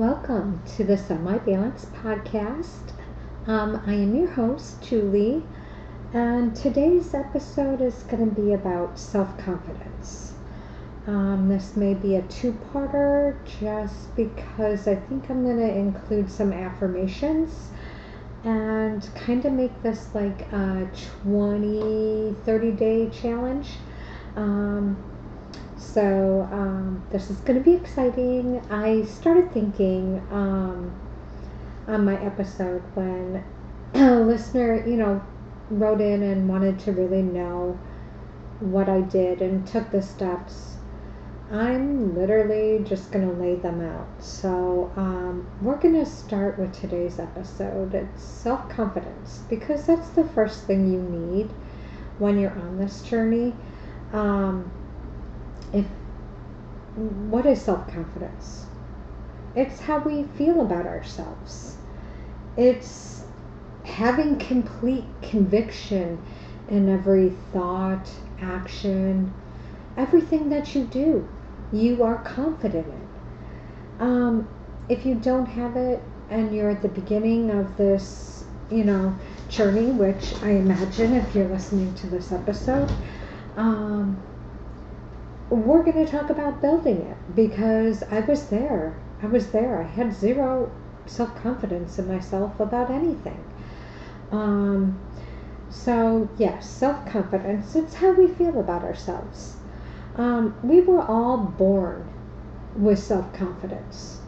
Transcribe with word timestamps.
Welcome 0.00 0.62
to 0.78 0.84
the 0.84 0.96
Semi 0.96 1.36
Balance 1.36 1.84
Podcast. 2.02 2.94
Um, 3.46 3.82
I 3.86 3.92
am 3.92 4.16
your 4.16 4.30
host, 4.30 4.80
Julie, 4.82 5.42
and 6.14 6.56
today's 6.56 7.12
episode 7.12 7.82
is 7.82 8.02
going 8.04 8.34
to 8.34 8.40
be 8.40 8.54
about 8.54 8.98
self 8.98 9.36
confidence. 9.36 10.32
Um, 11.06 11.50
this 11.50 11.76
may 11.76 11.92
be 11.92 12.16
a 12.16 12.22
two 12.22 12.56
parter 12.72 13.36
just 13.60 14.16
because 14.16 14.88
I 14.88 14.94
think 14.94 15.28
I'm 15.28 15.44
going 15.44 15.58
to 15.58 15.70
include 15.70 16.30
some 16.30 16.54
affirmations 16.54 17.68
and 18.42 19.06
kind 19.14 19.44
of 19.44 19.52
make 19.52 19.82
this 19.82 20.08
like 20.14 20.50
a 20.50 20.90
20 21.24 22.36
30 22.46 22.70
day 22.70 23.10
challenge. 23.10 23.68
Um, 24.34 24.96
so 25.80 26.46
um, 26.52 27.02
this 27.10 27.30
is 27.30 27.38
going 27.38 27.58
to 27.58 27.64
be 27.64 27.74
exciting. 27.74 28.60
I 28.70 29.02
started 29.04 29.50
thinking 29.50 30.22
um, 30.30 30.92
on 31.88 32.04
my 32.04 32.22
episode 32.22 32.82
when 32.94 33.42
a 33.94 34.20
listener, 34.20 34.86
you 34.86 34.96
know, 34.96 35.22
wrote 35.70 36.00
in 36.00 36.22
and 36.22 36.48
wanted 36.48 36.78
to 36.80 36.92
really 36.92 37.22
know 37.22 37.78
what 38.60 38.88
I 38.90 39.00
did 39.00 39.40
and 39.40 39.66
took 39.66 39.90
the 39.90 40.02
steps. 40.02 40.76
I'm 41.50 42.14
literally 42.14 42.84
just 42.84 43.10
going 43.10 43.26
to 43.26 43.34
lay 43.42 43.56
them 43.56 43.80
out. 43.80 44.06
So, 44.22 44.92
um, 44.96 45.48
we're 45.62 45.78
going 45.78 45.94
to 45.94 46.06
start 46.06 46.58
with 46.58 46.78
today's 46.78 47.18
episode. 47.18 47.94
It's 47.94 48.22
self 48.22 48.68
confidence 48.68 49.40
because 49.48 49.86
that's 49.86 50.10
the 50.10 50.24
first 50.24 50.66
thing 50.66 50.92
you 50.92 51.00
need 51.00 51.50
when 52.18 52.38
you're 52.38 52.52
on 52.52 52.76
this 52.76 53.02
journey. 53.02 53.54
Um, 54.12 54.70
if 55.72 55.86
what 56.94 57.46
is 57.46 57.62
self-confidence? 57.62 58.66
It's 59.54 59.80
how 59.80 59.98
we 59.98 60.24
feel 60.24 60.60
about 60.60 60.86
ourselves. 60.86 61.76
It's 62.56 63.24
having 63.84 64.36
complete 64.36 65.04
conviction 65.22 66.18
in 66.68 66.88
every 66.88 67.30
thought 67.52 68.08
action 68.40 69.32
everything 69.96 70.48
that 70.48 70.74
you 70.74 70.84
do 70.84 71.28
you 71.72 72.02
are 72.02 72.16
confident 72.22 72.86
in. 72.86 73.08
Um, 74.00 74.48
if 74.88 75.04
you 75.04 75.14
don't 75.16 75.46
have 75.46 75.76
it 75.76 76.02
and 76.30 76.54
you're 76.54 76.70
at 76.70 76.82
the 76.82 76.88
beginning 76.88 77.50
of 77.50 77.76
this 77.76 78.44
you 78.70 78.84
know 78.84 79.16
journey 79.48 79.90
which 79.90 80.32
i 80.42 80.50
imagine 80.50 81.14
if 81.14 81.34
you're 81.34 81.48
listening 81.48 81.92
to 81.94 82.06
this 82.06 82.32
episode 82.32 82.90
um, 83.56 84.20
we're 85.50 85.82
going 85.82 86.06
to 86.06 86.10
talk 86.10 86.30
about 86.30 86.62
building 86.62 86.98
it 86.98 87.16
because 87.34 88.04
I 88.04 88.20
was 88.20 88.46
there. 88.50 88.96
I 89.20 89.26
was 89.26 89.48
there. 89.50 89.82
I 89.82 89.86
had 89.86 90.14
zero 90.14 90.70
self 91.06 91.34
confidence 91.42 91.98
in 91.98 92.06
myself 92.06 92.60
about 92.60 92.88
anything. 92.88 93.44
Um, 94.30 95.00
so, 95.68 96.28
yes, 96.38 96.70
self 96.70 97.04
confidence, 97.06 97.74
it's 97.74 97.94
how 97.94 98.12
we 98.12 98.28
feel 98.28 98.60
about 98.60 98.84
ourselves. 98.84 99.56
Um, 100.14 100.54
we 100.62 100.80
were 100.82 101.02
all 101.02 101.38
born 101.38 102.08
with 102.76 103.00
self 103.00 103.32
confidence. 103.32 104.20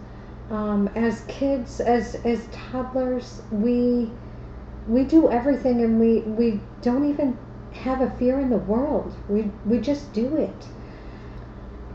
Um, 0.50 0.89
as 0.97 1.23
kids, 1.28 1.81
as, 1.81 2.17
as 2.25 2.48
toddlers, 2.50 3.43
we, 3.53 4.11
we 4.89 5.05
do 5.05 5.31
everything 5.31 5.83
and 5.83 6.00
we, 6.00 6.20
we 6.20 6.61
don't 6.83 7.09
even 7.09 7.39
have 7.73 8.00
a 8.00 8.11
fear 8.11 8.41
in 8.41 8.50
the 8.50 8.59
world. 8.59 9.15
We, 9.28 9.50
we 9.65 9.78
just 9.78 10.12
do 10.12 10.37
it 10.37 10.67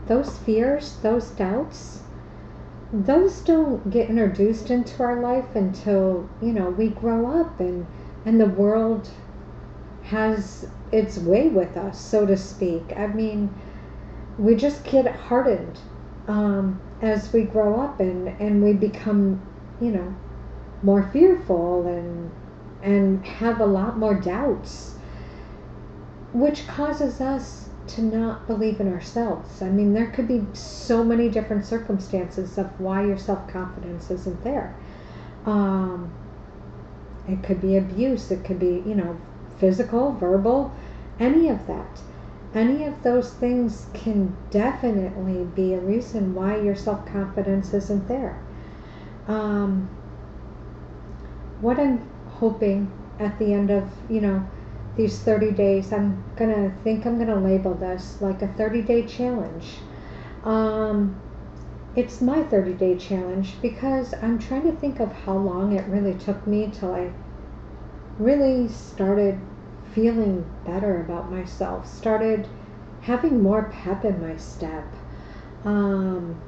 those 0.08 0.38
fears, 0.38 0.96
those 1.02 1.30
doubts, 1.30 2.02
those 2.92 3.40
don't 3.40 3.90
get 3.90 4.08
introduced 4.08 4.70
into 4.70 5.02
our 5.02 5.20
life 5.20 5.54
until, 5.54 6.28
you 6.42 6.52
know, 6.52 6.70
we 6.70 6.88
grow 6.88 7.40
up 7.40 7.60
and, 7.60 7.86
and 8.24 8.40
the 8.40 8.46
world 8.46 9.08
has 10.04 10.66
its 10.90 11.18
way 11.18 11.48
with 11.48 11.76
us, 11.76 12.00
so 12.00 12.24
to 12.26 12.36
speak. 12.36 12.92
I 12.96 13.08
mean, 13.08 13.54
we 14.38 14.54
just 14.54 14.84
get 14.84 15.06
hardened 15.14 15.78
um, 16.26 16.80
as 17.02 17.32
we 17.32 17.42
grow 17.42 17.80
up 17.80 18.00
and, 18.00 18.28
and 18.40 18.62
we 18.62 18.72
become, 18.72 19.42
you 19.80 19.90
know, 19.90 20.14
more 20.82 21.02
fearful 21.12 21.86
and 21.86 22.30
and 22.82 23.26
have 23.26 23.60
a 23.60 23.66
lot 23.66 23.98
more 23.98 24.14
doubts, 24.14 24.94
which 26.32 26.66
causes 26.68 27.20
us 27.20 27.67
to 27.88 28.02
not 28.02 28.46
believe 28.46 28.80
in 28.80 28.92
ourselves. 28.92 29.62
I 29.62 29.68
mean, 29.68 29.94
there 29.94 30.08
could 30.08 30.28
be 30.28 30.46
so 30.52 31.04
many 31.04 31.28
different 31.28 31.64
circumstances 31.64 32.58
of 32.58 32.78
why 32.80 33.06
your 33.06 33.18
self 33.18 33.48
confidence 33.48 34.10
isn't 34.10 34.44
there. 34.44 34.76
Um, 35.46 36.12
it 37.28 37.42
could 37.42 37.60
be 37.60 37.76
abuse, 37.76 38.30
it 38.30 38.44
could 38.44 38.58
be, 38.58 38.82
you 38.86 38.94
know, 38.94 39.18
physical, 39.58 40.12
verbal, 40.12 40.72
any 41.18 41.48
of 41.48 41.66
that. 41.66 42.00
Any 42.54 42.84
of 42.84 43.02
those 43.02 43.30
things 43.32 43.86
can 43.92 44.34
definitely 44.50 45.44
be 45.44 45.74
a 45.74 45.80
reason 45.80 46.34
why 46.34 46.58
your 46.60 46.74
self 46.74 47.04
confidence 47.06 47.74
isn't 47.74 48.08
there. 48.08 48.40
Um, 49.26 49.90
what 51.60 51.78
I'm 51.78 52.08
hoping 52.30 52.90
at 53.18 53.38
the 53.38 53.52
end 53.52 53.70
of, 53.70 53.90
you 54.08 54.20
know, 54.20 54.48
these 54.98 55.20
30 55.20 55.52
days, 55.52 55.92
I'm 55.92 56.22
going 56.34 56.52
to 56.52 56.76
think 56.82 57.06
I'm 57.06 57.16
going 57.16 57.28
to 57.28 57.36
label 57.36 57.72
this 57.72 58.20
like 58.20 58.42
a 58.42 58.48
30 58.48 58.82
day 58.82 59.06
challenge. 59.06 59.76
Um, 60.42 61.18
it's 61.94 62.20
my 62.20 62.42
30 62.42 62.72
day 62.74 62.98
challenge 62.98 63.54
because 63.62 64.12
I'm 64.20 64.40
trying 64.40 64.64
to 64.64 64.72
think 64.72 64.98
of 64.98 65.12
how 65.12 65.36
long 65.36 65.76
it 65.76 65.86
really 65.86 66.14
took 66.14 66.44
me 66.48 66.70
till 66.72 66.94
I 66.94 67.12
really 68.18 68.68
started 68.68 69.40
feeling 69.94 70.44
better 70.66 71.00
about 71.00 71.30
myself, 71.30 71.86
started 71.86 72.48
having 73.02 73.40
more 73.40 73.70
pep 73.70 74.04
in 74.04 74.20
my 74.20 74.36
step. 74.36 74.84
Um, 75.64 76.40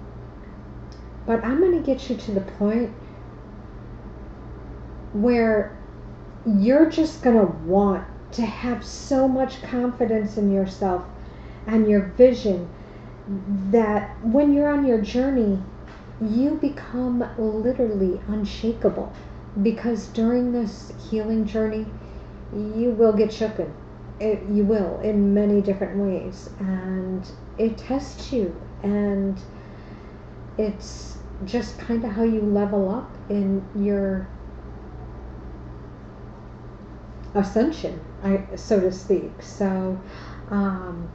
but 1.25 1.45
I'm 1.45 1.61
going 1.61 1.81
to 1.81 1.87
get 1.87 2.11
you 2.11 2.17
to 2.17 2.33
the 2.33 2.41
point 2.41 2.93
where 5.13 5.79
you're 6.45 6.91
just 6.91 7.23
going 7.23 7.37
to 7.37 7.53
want 7.65 8.07
to 8.33 8.43
have 8.43 8.85
so 8.85 9.27
much 9.27 9.63
confidence 9.63 10.37
in 10.37 10.53
yourself 10.53 11.05
and 11.67 11.89
your 11.89 12.01
vision 12.17 12.69
that 13.71 14.17
when 14.25 14.53
you're 14.53 14.69
on 14.69 14.87
your 14.87 15.01
journey, 15.01 15.59
you 16.21 16.57
become 16.57 17.29
literally 17.39 18.21
unshakable. 18.29 19.13
Because 19.63 20.07
during 20.09 20.53
this 20.53 20.93
healing 21.11 21.45
journey, 21.45 21.87
you 22.53 22.91
will 22.91 23.13
get 23.13 23.31
shooken. 23.31 23.73
It, 24.21 24.43
you 24.51 24.65
will 24.65 25.01
in 25.01 25.33
many 25.33 25.61
different 25.63 25.97
ways, 25.97 26.51
and 26.59 27.29
it 27.57 27.79
tests 27.79 28.33
you, 28.33 28.55
and 28.83 29.41
it's 30.59 31.17
just 31.47 31.79
kind 31.79 32.05
of 32.05 32.11
how 32.13 32.23
you 32.23 32.43
level 32.43 32.91
up 32.91 33.11
in 33.31 33.67
your 33.75 34.29
ascension, 37.35 38.01
I, 38.23 38.45
so 38.57 38.81
to 38.81 38.93
speak. 38.93 39.43
So, 39.43 40.01
um, 40.51 41.09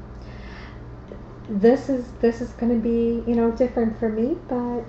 this 1.47 1.89
is 1.89 2.07
this 2.21 2.41
is 2.41 2.49
going 2.53 2.71
to 2.71 2.81
be 2.81 3.23
you 3.29 3.35
know 3.35 3.51
different 3.51 3.99
for 3.99 4.09
me, 4.09 4.37
but 4.47 4.83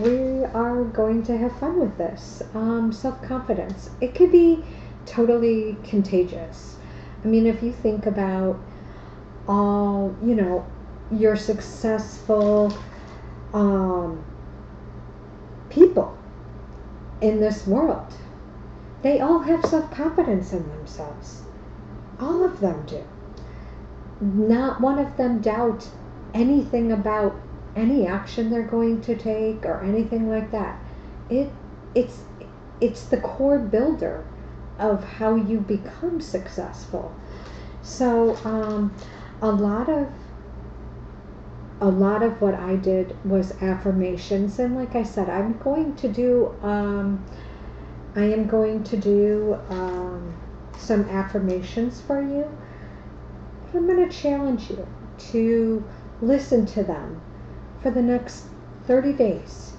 we 0.00 0.44
are 0.44 0.84
going 0.84 1.22
to 1.24 1.36
have 1.38 1.58
fun 1.58 1.80
with 1.80 1.96
this. 1.96 2.42
Um, 2.54 2.92
Self 2.92 3.22
confidence. 3.22 3.90
It 4.00 4.14
could 4.14 4.32
be 4.32 4.64
totally 5.06 5.76
contagious. 5.84 6.76
I 7.24 7.28
mean, 7.28 7.46
if 7.46 7.62
you 7.62 7.72
think 7.72 8.06
about 8.06 8.60
all 9.48 10.14
you 10.22 10.34
know, 10.34 10.66
your 11.10 11.36
successful 11.36 12.76
um, 13.54 14.24
people 15.70 16.16
in 17.20 17.40
this 17.40 17.66
world 17.66 18.12
they 19.06 19.20
all 19.20 19.38
have 19.38 19.64
self 19.64 19.88
confidence 19.92 20.52
in 20.52 20.68
themselves. 20.68 21.42
All 22.18 22.42
of 22.42 22.58
them 22.58 22.84
do. 22.86 23.04
Not 24.20 24.80
one 24.80 24.98
of 24.98 25.16
them 25.16 25.40
doubt 25.40 25.88
anything 26.34 26.90
about 26.90 27.38
any 27.76 28.04
action 28.04 28.50
they're 28.50 28.62
going 28.62 29.02
to 29.02 29.14
take 29.14 29.64
or 29.64 29.80
anything 29.84 30.28
like 30.28 30.50
that. 30.50 30.80
It 31.30 31.52
it's 31.94 32.24
it's 32.80 33.04
the 33.04 33.18
core 33.18 33.60
builder 33.60 34.26
of 34.80 35.04
how 35.04 35.36
you 35.36 35.60
become 35.60 36.20
successful. 36.20 37.14
So 37.82 38.34
um, 38.44 38.92
a 39.40 39.52
lot 39.52 39.88
of 39.88 40.08
a 41.80 41.88
lot 41.88 42.24
of 42.24 42.40
what 42.40 42.54
I 42.54 42.74
did 42.74 43.14
was 43.24 43.52
affirmations, 43.62 44.58
and 44.58 44.74
like 44.74 44.96
I 44.96 45.04
said, 45.04 45.30
I'm 45.30 45.58
going 45.58 45.94
to 45.96 46.08
do 46.08 46.52
um, 46.62 47.24
I 48.16 48.24
am 48.24 48.46
going 48.46 48.82
to 48.84 48.96
do 48.96 49.58
um, 49.68 50.34
some 50.78 51.06
affirmations 51.10 52.00
for 52.00 52.22
you. 52.22 52.50
I'm 53.74 53.86
going 53.86 54.08
to 54.08 54.16
challenge 54.16 54.70
you 54.70 54.86
to 55.32 55.84
listen 56.22 56.64
to 56.64 56.82
them 56.82 57.20
for 57.82 57.90
the 57.90 58.00
next 58.00 58.46
30 58.86 59.12
days. 59.12 59.74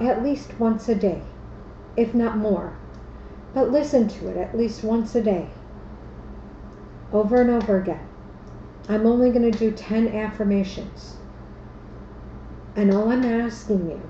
at 0.00 0.22
least 0.22 0.60
once 0.60 0.88
a 0.88 0.94
day, 0.94 1.22
if 1.96 2.14
not 2.14 2.36
more. 2.38 2.76
But 3.52 3.72
listen 3.72 4.06
to 4.06 4.28
it 4.28 4.36
at 4.36 4.56
least 4.56 4.84
once 4.84 5.16
a 5.16 5.22
day, 5.22 5.48
over 7.12 7.40
and 7.40 7.50
over 7.50 7.80
again. 7.80 8.06
I'm 8.88 9.06
only 9.06 9.30
going 9.30 9.50
to 9.50 9.58
do 9.58 9.72
10 9.72 10.06
affirmations. 10.14 11.16
And 12.76 12.94
all 12.94 13.08
I'm 13.08 13.24
asking 13.24 13.90
you 13.90 14.00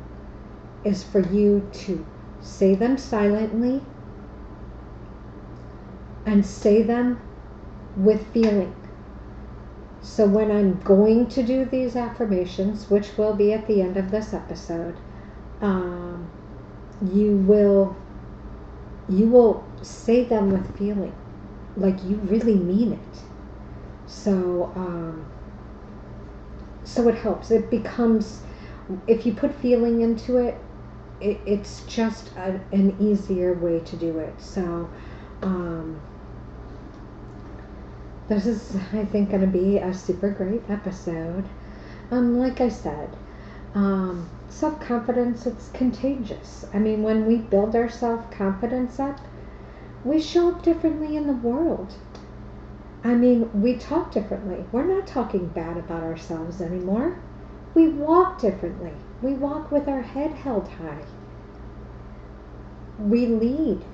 is 0.84 1.02
for 1.02 1.20
you 1.20 1.66
to 1.72 2.04
say 2.40 2.74
them 2.74 2.96
silently 2.98 3.82
and 6.26 6.44
say 6.44 6.82
them 6.82 7.18
with 7.96 8.26
feeling. 8.28 8.74
So 10.02 10.26
when 10.26 10.50
I'm 10.50 10.80
going 10.80 11.26
to 11.28 11.42
do 11.42 11.64
these 11.64 11.96
affirmations, 11.96 12.88
which 12.90 13.16
will 13.18 13.34
be 13.34 13.52
at 13.52 13.66
the 13.66 13.82
end 13.82 13.96
of 13.96 14.10
this 14.10 14.32
episode, 14.32 14.96
um, 15.60 16.28
you 17.02 17.36
will 17.36 17.96
you 19.08 19.26
will 19.28 19.64
say 19.82 20.24
them 20.24 20.50
with 20.50 20.76
feeling, 20.76 21.14
like 21.76 22.02
you 22.04 22.16
really 22.16 22.54
mean 22.54 22.92
it. 22.92 23.22
So 24.06 24.72
um, 24.74 25.26
so 26.84 27.08
it 27.08 27.16
helps. 27.16 27.50
It 27.50 27.70
becomes 27.70 28.42
if 29.06 29.26
you 29.26 29.32
put 29.32 29.54
feeling 29.54 30.00
into 30.00 30.38
it, 30.38 30.58
it 31.20 31.40
it's 31.46 31.82
just 31.86 32.28
a, 32.36 32.60
an 32.72 32.96
easier 33.00 33.54
way 33.54 33.80
to 33.80 33.96
do 33.96 34.18
it. 34.18 34.40
So. 34.40 34.88
Um, 35.42 36.00
this 38.30 38.46
is, 38.46 38.76
I 38.92 39.04
think, 39.04 39.30
going 39.30 39.40
to 39.40 39.48
be 39.48 39.78
a 39.78 39.92
super 39.92 40.30
great 40.30 40.62
episode. 40.70 41.44
Um, 42.12 42.38
like 42.38 42.60
I 42.60 42.68
said, 42.68 43.16
um, 43.74 44.28
self 44.48 44.80
confidence, 44.80 45.46
it's 45.46 45.68
contagious. 45.70 46.64
I 46.72 46.78
mean, 46.78 47.02
when 47.02 47.26
we 47.26 47.36
build 47.36 47.74
our 47.74 47.88
self 47.88 48.30
confidence 48.30 49.00
up, 49.00 49.18
we 50.04 50.20
show 50.20 50.50
up 50.50 50.62
differently 50.62 51.16
in 51.16 51.26
the 51.26 51.32
world. 51.32 51.94
I 53.02 53.14
mean, 53.14 53.50
we 53.60 53.74
talk 53.74 54.12
differently. 54.12 54.64
We're 54.70 54.84
not 54.84 55.08
talking 55.08 55.46
bad 55.48 55.76
about 55.76 56.02
ourselves 56.04 56.60
anymore. 56.60 57.18
We 57.74 57.88
walk 57.88 58.40
differently. 58.40 58.92
We 59.22 59.34
walk 59.34 59.70
with 59.70 59.88
our 59.88 60.02
head 60.02 60.32
held 60.32 60.68
high. 60.68 61.04
We 62.98 63.26
lead 63.26 63.84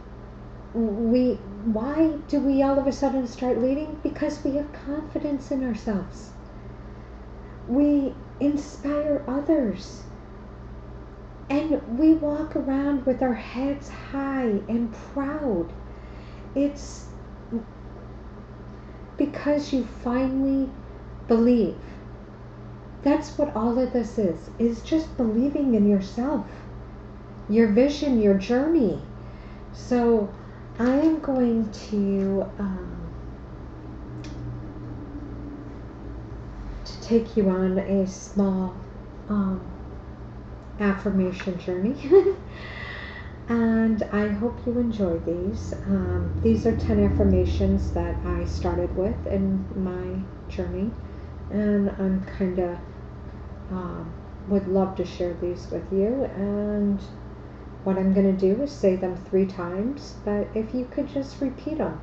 we 0.77 1.35
why 1.65 2.11
do 2.29 2.41
we 2.41 2.63
all 2.63 2.79
of 2.79 2.87
a 2.87 2.93
sudden 2.93 3.27
start 3.27 3.63
leading? 3.63 3.97
Because 4.03 4.45
we 4.45 4.57
have 4.57 4.71
confidence 4.73 5.51
in 5.51 5.65
ourselves. 5.65 6.31
We 7.69 8.15
inspire 8.41 9.25
others. 9.27 10.03
And 11.49 11.99
we 11.99 12.15
walk 12.15 12.57
around 12.57 13.07
with 13.07 13.23
our 13.23 13.35
heads 13.35 13.89
high 13.89 14.61
and 14.69 14.93
proud. 14.93 15.73
It's 16.55 17.07
because 19.17 19.73
you 19.73 19.85
finally 19.85 20.69
believe. 21.29 21.77
That's 23.07 23.39
what 23.39 23.55
all 23.55 23.79
of 23.79 23.93
this 23.93 24.19
is, 24.19 24.51
is 24.59 24.83
just 24.83 25.17
believing 25.17 25.77
in 25.77 25.89
yourself, 25.89 26.45
your 27.49 27.69
vision, 27.69 28.21
your 28.21 28.35
journey. 28.35 29.01
So 29.73 30.29
I 30.81 30.91
am 30.91 31.21
going 31.21 31.71
to 31.91 32.51
um, 32.59 33.09
to 36.85 37.01
take 37.01 37.37
you 37.37 37.49
on 37.49 37.79
a 37.79 38.09
small 38.09 38.75
um, 39.29 39.61
affirmation 40.81 41.61
journey. 41.61 41.95
and 43.49 44.03
I 44.03 44.27
hope 44.31 44.59
you 44.67 44.81
enjoy 44.81 45.21
these. 45.21 45.75
Um, 45.87 46.41
these 46.43 46.67
are 46.67 46.77
10 46.77 47.05
affirmations 47.05 47.93
that 47.93 48.17
I 48.27 48.45
started 48.47 48.97
with 48.97 49.29
in 49.29 49.65
my 49.77 50.53
journey, 50.53 50.91
and 51.53 51.89
I'm 51.91 52.25
kind 52.37 52.59
of 52.59 52.77
um, 53.71 54.13
would 54.49 54.69
love 54.69 54.97
to 54.97 55.05
share 55.05 55.35
these 55.35 55.69
with 55.71 55.91
you. 55.93 56.25
And 56.37 57.01
what 57.85 57.97
I'm 57.99 58.13
going 58.13 58.37
to 58.37 58.55
do 58.55 58.63
is 58.63 58.73
say 58.73 58.97
them 58.97 59.17
three 59.17 59.47
times, 59.47 60.17
but 60.25 60.49
if 60.55 60.75
you 60.75 60.87
could 60.91 61.09
just 61.09 61.41
repeat 61.41 61.79
them 61.79 62.01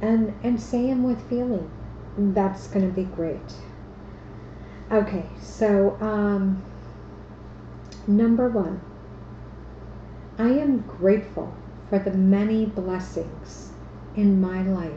and, 0.00 0.34
and 0.42 0.60
say 0.60 0.88
them 0.88 1.02
with 1.02 1.28
feeling, 1.28 1.70
that's 2.16 2.66
going 2.68 2.86
to 2.86 2.92
be 2.94 3.04
great. 3.04 3.54
Okay, 4.90 5.26
so 5.40 5.96
um, 6.00 6.62
number 8.06 8.48
one, 8.48 8.80
I 10.38 10.48
am 10.48 10.80
grateful 10.80 11.54
for 11.88 11.98
the 11.98 12.12
many 12.12 12.66
blessings 12.66 13.72
in 14.16 14.40
my 14.40 14.62
life. 14.62 14.90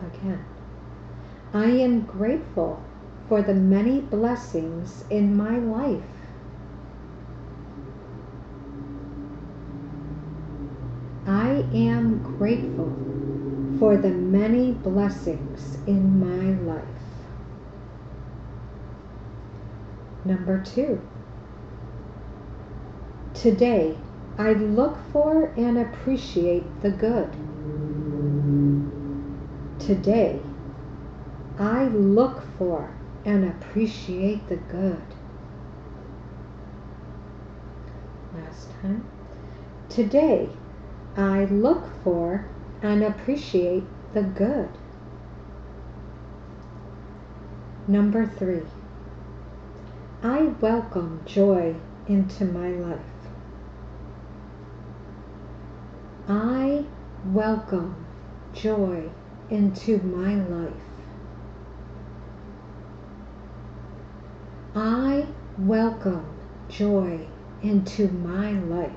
Again, 0.00 0.44
I 1.54 1.66
am 1.66 2.00
grateful 2.00 2.82
for 3.28 3.40
the 3.40 3.54
many 3.54 4.00
blessings 4.00 5.04
in 5.08 5.36
my 5.36 5.58
life. 5.58 6.02
I 11.28 11.64
am 11.72 12.18
grateful 12.38 12.92
for 13.78 13.96
the 13.96 14.10
many 14.10 14.72
blessings 14.72 15.78
in 15.86 16.18
my 16.18 16.60
life. 16.72 16.84
Number 20.24 20.60
two, 20.60 21.00
today 23.32 23.96
I 24.38 24.54
look 24.54 24.98
for 25.12 25.52
and 25.56 25.78
appreciate 25.78 26.64
the 26.82 26.90
good. 26.90 27.30
Today 29.78 30.40
I 31.58 31.84
look 31.84 32.42
for 32.58 32.92
and 33.24 33.44
appreciate 33.44 34.48
the 34.48 34.56
good. 34.56 35.02
Last 38.34 38.70
time. 38.82 39.06
Today, 39.88 40.48
I 41.16 41.44
look 41.44 41.84
for 42.02 42.46
and 42.82 43.04
appreciate 43.04 43.84
the 44.12 44.22
good. 44.22 44.68
Number 47.86 48.26
three, 48.26 48.62
I 50.22 50.42
welcome 50.60 51.20
joy 51.24 51.76
into 52.08 52.44
my 52.44 52.70
life. 52.70 52.98
I 56.26 56.84
welcome 57.26 57.94
joy 58.54 59.10
into 59.50 59.98
my 59.98 60.34
life. 60.34 60.93
I 64.76 65.28
welcome 65.56 66.26
joy 66.68 67.28
into 67.62 68.08
my 68.08 68.50
life. 68.50 68.90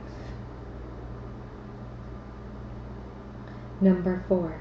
Number 3.80 4.24
four, 4.28 4.60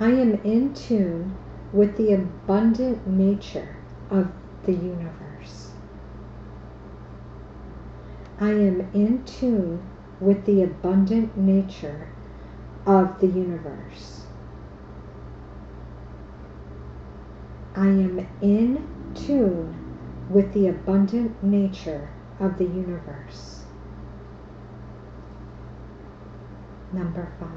I 0.00 0.06
am 0.06 0.40
in 0.42 0.72
tune 0.72 1.36
with 1.70 1.98
the 1.98 2.14
abundant 2.14 3.06
nature 3.06 3.76
of 4.08 4.32
the 4.64 4.72
universe. 4.72 5.72
I 8.40 8.52
am 8.52 8.88
in 8.94 9.22
tune 9.26 9.82
with 10.18 10.46
the 10.46 10.62
abundant 10.62 11.36
nature 11.36 12.08
of 12.86 13.20
the 13.20 13.26
universe. 13.26 14.22
I 17.76 17.86
am 17.88 18.26
in 18.40 18.93
tune 19.14 19.74
with 20.28 20.52
the 20.52 20.68
abundant 20.68 21.42
nature 21.42 22.10
of 22.40 22.58
the 22.58 22.64
universe. 22.64 23.64
Number 26.92 27.32
five. 27.38 27.50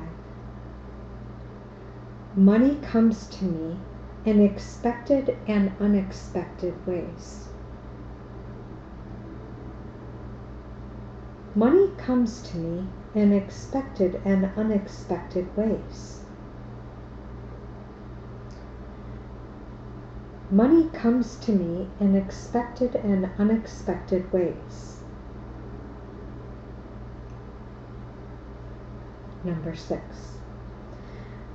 Money 2.35 2.75
comes 2.83 3.27
to 3.27 3.45
me 3.45 3.77
in 4.25 4.41
expected 4.41 5.37
and 5.47 5.71
unexpected 5.79 6.73
ways. 6.85 7.47
Money 11.55 11.89
comes 11.97 12.41
to 12.43 12.57
me 12.57 12.87
in 13.15 13.33
expected 13.33 14.21
and 14.23 14.51
unexpected 14.55 15.55
ways. 15.57 16.21
Money 20.49 20.87
comes 20.93 21.35
to 21.35 21.51
me 21.51 21.89
in 21.99 22.15
expected 22.15 22.95
and 22.95 23.29
unexpected 23.37 24.31
ways. 24.31 25.01
Number 29.43 29.75
six, 29.75 30.37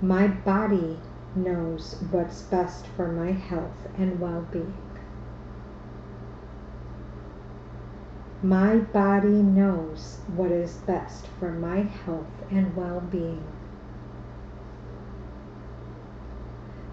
my 0.03 0.27
body 0.27 0.99
knows 1.35 1.97
what's 2.11 2.43
best 2.43 2.87
for 2.89 3.09
my 3.09 3.33
health 3.33 3.89
and 3.97 4.21
well 4.21 4.47
being. 4.53 4.75
My 8.43 8.77
body 8.77 9.43
knows 9.43 10.19
what 10.37 10.51
is 10.51 10.77
best 10.87 11.29
for 11.39 11.51
my 11.51 11.79
health 11.79 12.45
and 12.51 12.77
well 12.77 13.01
being. 13.01 13.43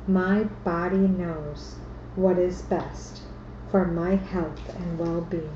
My 0.07 0.43
body 0.63 0.97
knows 0.97 1.75
what 2.19 2.37
is 2.37 2.63
best 2.63 3.21
for 3.71 3.85
my 3.85 4.15
health 4.15 4.75
and 4.75 4.99
well 4.99 5.21
being. 5.21 5.53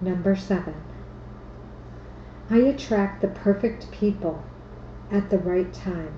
Number 0.00 0.34
seven, 0.34 0.74
I 2.48 2.56
attract 2.58 3.20
the 3.20 3.28
perfect 3.28 3.90
people 3.90 4.42
at 5.10 5.28
the 5.28 5.38
right 5.38 5.72
time. 5.74 6.16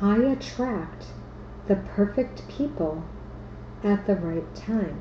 I 0.00 0.16
attract 0.16 1.06
the 1.66 1.76
perfect 1.76 2.48
people 2.48 3.04
at 3.82 4.06
the 4.06 4.14
right 4.14 4.54
time. 4.54 5.00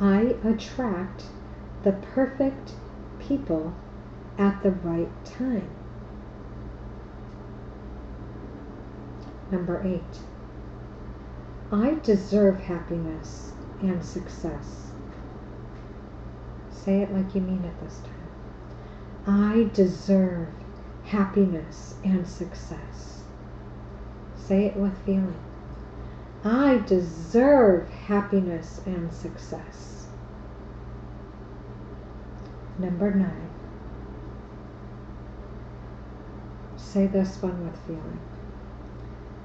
I 0.00 0.34
attract 0.44 1.24
the 1.84 1.92
perfect 1.92 2.72
people 3.30 3.72
at 4.38 4.60
the 4.64 4.72
right 4.72 5.24
time. 5.24 5.70
Number 9.52 9.80
eight, 9.86 10.18
I 11.70 11.94
deserve 12.02 12.58
happiness 12.58 13.52
and 13.82 14.04
success. 14.04 14.90
Say 16.72 17.02
it 17.02 17.12
like 17.12 17.32
you 17.32 17.40
mean 17.40 17.64
it 17.64 17.80
this 17.84 18.00
time. 18.00 18.20
I 19.26 19.70
deserve 19.74 20.48
happiness 21.04 21.94
and 22.02 22.26
success. 22.26 23.22
Say 24.34 24.66
it 24.66 24.76
with 24.76 24.98
feeling. 25.06 25.38
I 26.42 26.82
deserve 26.84 27.88
happiness 27.90 28.80
and 28.86 29.12
success. 29.12 29.99
Number 32.80 33.10
nine. 33.10 33.50
Say 36.78 37.06
this 37.06 37.42
one 37.42 37.62
with 37.62 37.78
feeling. 37.86 38.18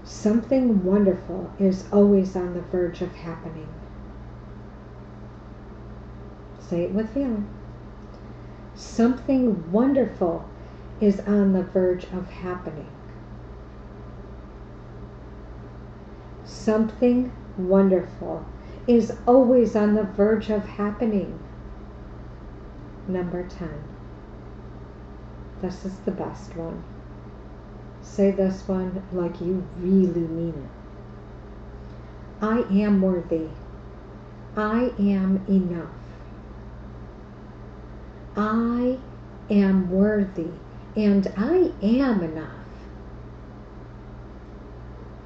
Something 0.06 0.86
wonderful 0.86 1.52
is 1.60 1.84
always 1.92 2.34
on 2.38 2.54
the 2.54 2.62
verge 2.62 3.02
of 3.02 3.14
happening. 3.14 3.68
Say 6.60 6.84
it 6.84 6.92
with 6.92 7.14
feeling. 7.14 7.50
Something 8.74 9.70
wonderful 9.70 10.48
is 11.02 11.20
on 11.20 11.52
the 11.52 11.64
verge 11.64 12.06
of 12.14 12.30
happening. 12.30 12.88
Something 16.46 17.34
wonderful 17.58 18.46
is 18.88 19.12
always 19.28 19.76
on 19.76 19.94
the 19.94 20.04
verge 20.04 20.50
of 20.50 20.66
happening. 20.66 21.38
Number 23.08 23.48
10. 23.48 23.70
This 25.62 25.86
is 25.86 25.98
the 26.00 26.12
best 26.12 26.56
one. 26.56 26.84
Say 28.02 28.32
this 28.32 28.68
one 28.68 29.04
like 29.12 29.40
you 29.42 29.66
really 29.78 30.28
mean 30.28 30.54
it. 30.54 32.46
I 32.46 32.60
am 32.72 33.02
worthy. 33.02 33.50
I 34.56 34.92
am 35.00 35.44
enough. 35.48 35.90
I 38.38 38.98
am 39.50 39.90
worthy 39.90 40.52
and 40.96 41.32
I 41.38 41.72
am 41.82 42.24
enough. 42.24 42.50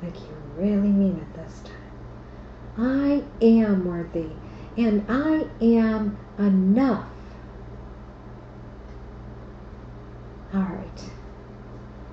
Like 0.01 0.15
you 0.15 0.35
really 0.57 0.89
mean 0.89 1.17
it 1.17 1.35
this 1.35 1.61
time. 1.63 1.75
I 2.77 3.23
am 3.45 3.85
worthy 3.85 4.29
and 4.77 5.05
I 5.09 5.47
am 5.61 6.17
enough. 6.37 7.07
All 10.53 10.61
right. 10.61 11.09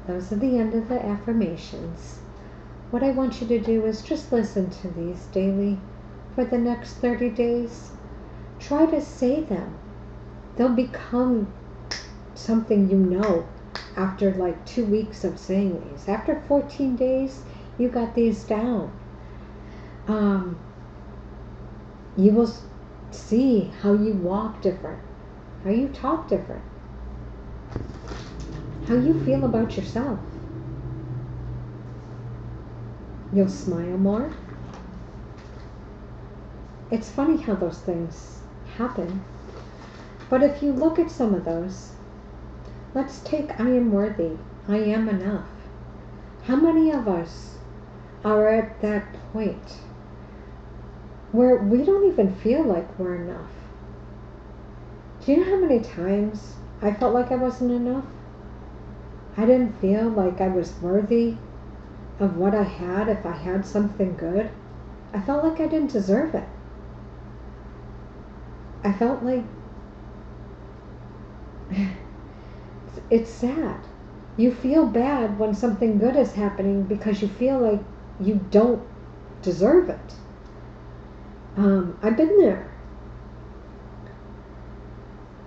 Those 0.07 0.31
are 0.31 0.37
the 0.37 0.59
end 0.59 0.75
of 0.75 0.89
the 0.89 1.05
affirmations. 1.05 2.21
What 2.91 3.03
I 3.03 3.11
want 3.11 3.41
you 3.41 3.47
to 3.49 3.59
do 3.59 3.85
is 3.85 4.03
just 4.03 4.31
listen 4.31 4.71
to 4.71 4.89
these 4.89 5.25
daily 5.27 5.79
for 6.35 6.45
the 6.45 6.59
next 6.59 6.95
30 6.95 7.31
days. 7.31 7.91
Try 8.61 8.87
to 8.87 9.01
say 9.01 9.41
them. 9.41 9.77
They'll 10.57 10.69
become 10.69 11.53
something 12.35 12.89
you 12.91 12.97
know 12.97 13.47
after 13.97 14.33
like 14.35 14.65
two 14.67 14.85
weeks 14.85 15.25
of 15.25 15.39
saying 15.39 15.83
these. 15.91 16.09
After 16.09 16.41
14 16.47 16.97
days, 16.97 17.43
you 17.79 17.89
got 17.89 18.15
these 18.15 18.45
down. 18.45 18.93
Um, 20.07 20.59
you 22.17 22.33
will 22.33 22.53
see 23.11 23.73
how 23.83 23.93
you 23.95 24.13
walk 24.13 24.63
different, 24.63 25.01
how 25.65 25.71
you 25.71 25.89
talk 25.89 26.29
different, 26.29 26.63
how 28.87 28.95
you 28.95 29.19
feel 29.25 29.45
about 29.45 29.77
yourself. 29.77 30.19
You'll 33.33 33.49
smile 33.49 33.99
more. 33.99 34.33
It's 36.91 37.11
funny 37.11 37.43
how 37.43 37.55
those 37.55 37.79
things 37.79 38.41
happen. 38.77 39.25
But 40.31 40.43
if 40.43 40.63
you 40.63 40.73
look 40.73 40.99
at 40.99 41.11
some 41.11 41.35
of 41.35 41.45
those, 41.45 41.91
let's 42.95 43.19
take 43.21 43.59
I 43.59 43.69
am 43.69 43.91
worthy, 43.91 44.39
I 44.69 44.79
am 44.79 45.09
enough. 45.09 45.49
How 46.45 46.57
many 46.57 46.93
of 46.93 47.09
us 47.09 47.57
are 48.25 48.49
at 48.49 48.81
that 48.83 49.05
point 49.33 49.79
where 51.33 51.57
we 51.57 51.85
don't 51.85 52.11
even 52.11 52.35
feel 52.37 52.63
like 52.63 52.99
we're 52.99 53.17
enough? 53.17 53.51
Do 55.25 55.33
you 55.33 55.39
know 55.39 55.45
how 55.45 55.61
many 55.61 55.81
times 55.81 56.55
I 56.81 56.93
felt 56.93 57.15
like 57.15 57.33
I 57.33 57.37
wasn't 57.37 57.73
enough? 57.73 58.05
I 59.37 59.45
didn't 59.45 59.79
feel 59.81 60.09
like 60.09 60.41
I 60.41 60.49
was 60.49 60.81
worthy 60.81 61.37
of 62.19 62.39
what 62.39 62.55
I 62.55 62.63
had 62.63 63.09
if 63.09 63.27
I 63.27 63.33
had 63.33 63.67
something 63.67 64.17
good. 64.17 64.51
I 65.13 65.21
felt 65.21 65.45
like 65.45 65.61
I 65.61 65.67
didn't 65.67 65.93
deserve 65.93 66.35
it. 66.35 66.49
I 68.83 68.93
felt 68.93 69.23
like 69.23 69.45
it's 73.11 73.31
sad. 73.31 73.81
You 74.39 74.55
feel 74.55 74.87
bad 74.87 75.39
when 75.39 75.55
something 75.55 75.99
good 75.99 76.17
is 76.17 76.35
happening 76.35 76.85
because 76.85 77.21
you 77.21 77.29
feel 77.29 77.59
like 77.59 77.81
you 78.21 78.41
don't 78.51 78.83
deserve 79.43 79.91
it. 79.91 80.15
Um, 81.57 81.99
I've 82.03 82.17
been 82.17 82.39
there. 82.39 82.71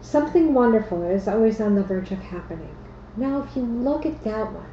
Something 0.01 0.53
wonderful 0.53 1.03
is 1.03 1.27
always 1.27 1.61
on 1.61 1.75
the 1.75 1.83
verge 1.83 2.11
of 2.11 2.19
happening. 2.19 2.75
Now, 3.19 3.43
if 3.43 3.53
you 3.53 3.63
look 3.63 4.05
at 4.05 4.23
that 4.23 4.53
one, 4.53 4.63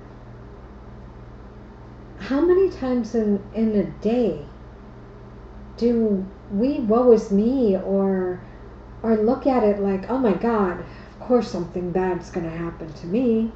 how 2.21 2.41
many 2.41 2.71
times 2.71 3.13
in, 3.17 3.43
in 3.53 3.75
a 3.75 3.85
day 4.01 4.47
do 5.77 6.25
we 6.53 6.79
woe 6.79 7.11
is 7.11 7.33
me 7.33 7.77
or 7.77 8.41
or 9.03 9.17
look 9.17 9.49
at 9.49 9.65
it 9.65 9.81
like, 9.81 10.09
oh 10.09 10.19
my 10.19 10.33
God, 10.35 10.79
of 10.79 11.21
course 11.21 11.51
something 11.51 11.91
bad's 11.91 12.31
to 12.31 12.41
happen 12.41 12.93
to 12.93 13.07
me. 13.09 13.51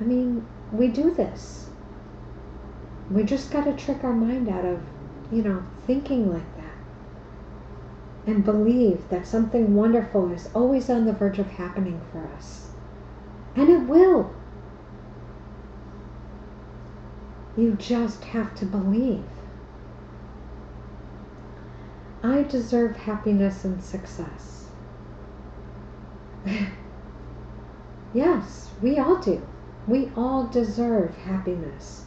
I 0.00 0.04
mean, 0.04 0.46
we 0.72 0.88
do 0.88 1.12
this. 1.12 1.68
We 3.10 3.24
just 3.24 3.50
got 3.50 3.64
to 3.64 3.74
trick 3.74 4.02
our 4.04 4.14
mind 4.14 4.48
out 4.48 4.64
of, 4.64 4.80
you 5.30 5.42
know, 5.42 5.62
thinking 5.86 6.32
like 6.32 6.56
that. 6.56 6.64
And 8.26 8.42
believe 8.42 9.06
that 9.10 9.26
something 9.26 9.74
wonderful 9.74 10.32
is 10.32 10.48
always 10.54 10.88
on 10.88 11.04
the 11.04 11.12
verge 11.12 11.38
of 11.38 11.46
happening 11.46 12.00
for 12.10 12.26
us. 12.36 12.63
And 13.56 13.68
it 13.68 13.82
will. 13.88 14.34
You 17.56 17.76
just 17.78 18.24
have 18.24 18.54
to 18.56 18.66
believe. 18.66 19.24
I 22.22 22.42
deserve 22.42 22.96
happiness 22.96 23.64
and 23.64 23.82
success. 23.82 24.66
Yes, 28.14 28.70
we 28.80 28.96
all 28.96 29.16
do. 29.16 29.42
We 29.88 30.12
all 30.16 30.46
deserve 30.46 31.16
happiness. 31.16 32.04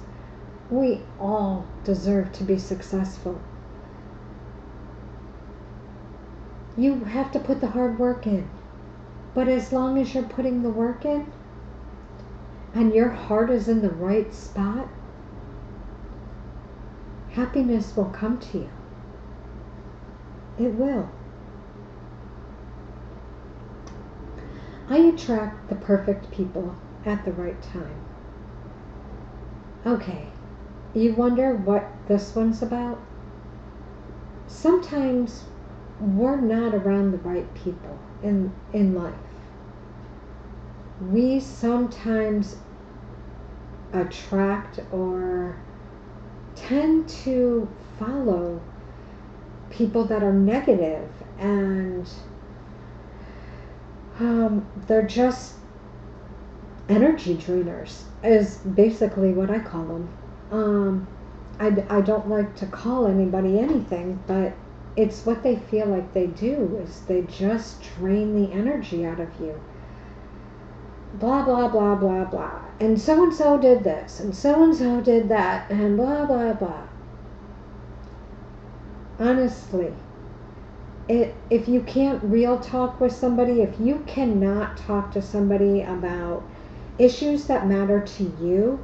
We 0.69 1.01
all 1.19 1.65
deserve 1.83 2.31
to 2.33 2.45
be 2.45 2.57
successful. 2.57 3.41
You 6.77 7.03
have 7.03 7.31
to 7.33 7.39
put 7.39 7.59
the 7.59 7.67
hard 7.67 7.99
work 7.99 8.25
in. 8.25 8.49
But 9.37 9.47
as 9.47 9.71
long 9.71 9.99
as 9.99 10.15
you're 10.15 10.23
putting 10.23 10.63
the 10.63 10.71
work 10.71 11.05
in 11.05 11.31
and 12.73 12.91
your 12.91 13.09
heart 13.09 13.51
is 13.51 13.67
in 13.67 13.83
the 13.83 13.91
right 13.91 14.33
spot, 14.33 14.89
happiness 17.29 17.95
will 17.95 18.09
come 18.09 18.39
to 18.39 18.57
you. 18.57 18.69
It 20.57 20.73
will. 20.73 21.11
I 24.89 24.97
attract 24.97 25.69
the 25.69 25.75
perfect 25.75 26.31
people 26.31 26.75
at 27.05 27.23
the 27.23 27.31
right 27.31 27.61
time. 27.61 28.01
Okay, 29.85 30.29
you 30.95 31.13
wonder 31.13 31.53
what 31.53 31.87
this 32.07 32.33
one's 32.33 32.63
about? 32.63 32.99
Sometimes 34.47 35.43
we're 36.01 36.41
not 36.41 36.73
around 36.73 37.11
the 37.11 37.19
right 37.19 37.53
people 37.53 37.99
in 38.23 38.51
in 38.73 38.95
life. 38.95 39.13
We 41.01 41.39
sometimes 41.39 42.57
attract 43.93 44.79
or 44.91 45.57
tend 46.55 47.07
to 47.07 47.67
follow 47.99 48.61
people 49.69 50.05
that 50.05 50.23
are 50.23 50.33
negative 50.33 51.09
and 51.39 52.09
um, 54.19 54.65
they're 54.87 55.05
just 55.05 55.53
energy 56.89 57.35
drainers 57.35 58.03
is 58.23 58.57
basically 58.57 59.31
what 59.33 59.51
I 59.51 59.59
call 59.59 59.85
them. 59.85 60.09
Um, 60.51 61.07
I, 61.59 61.83
I 61.89 62.01
don't 62.01 62.29
like 62.29 62.55
to 62.57 62.65
call 62.65 63.07
anybody 63.07 63.59
anything, 63.59 64.19
but 64.25 64.53
it's 64.95 65.25
what 65.25 65.43
they 65.43 65.57
feel 65.57 65.87
like 65.87 66.13
they 66.13 66.27
do 66.27 66.81
is 66.83 67.01
they 67.01 67.21
just 67.23 67.81
drain 67.97 68.41
the 68.41 68.51
energy 68.53 69.05
out 69.05 69.19
of 69.19 69.29
you. 69.39 69.59
Blah 71.15 71.45
blah 71.45 71.67
blah 71.67 71.95
blah 71.95 72.25
blah. 72.25 72.61
And 72.79 72.99
so 72.99 73.23
and 73.23 73.33
so 73.33 73.57
did 73.57 73.83
this 73.83 74.19
and 74.19 74.35
so 74.35 74.63
and 74.63 74.75
so 74.75 75.01
did 75.01 75.29
that 75.29 75.71
and 75.71 75.97
blah 75.97 76.25
blah 76.25 76.53
blah. 76.53 76.87
Honestly, 79.19 79.93
it, 81.07 81.33
if 81.49 81.67
you 81.67 81.81
can't 81.81 82.23
real 82.23 82.59
talk 82.59 82.99
with 82.99 83.13
somebody, 83.13 83.61
if 83.61 83.79
you 83.79 84.03
cannot 84.05 84.77
talk 84.77 85.11
to 85.13 85.21
somebody 85.21 85.81
about 85.81 86.43
issues 86.99 87.45
that 87.45 87.67
matter 87.67 88.01
to 88.01 88.23
you, 88.41 88.79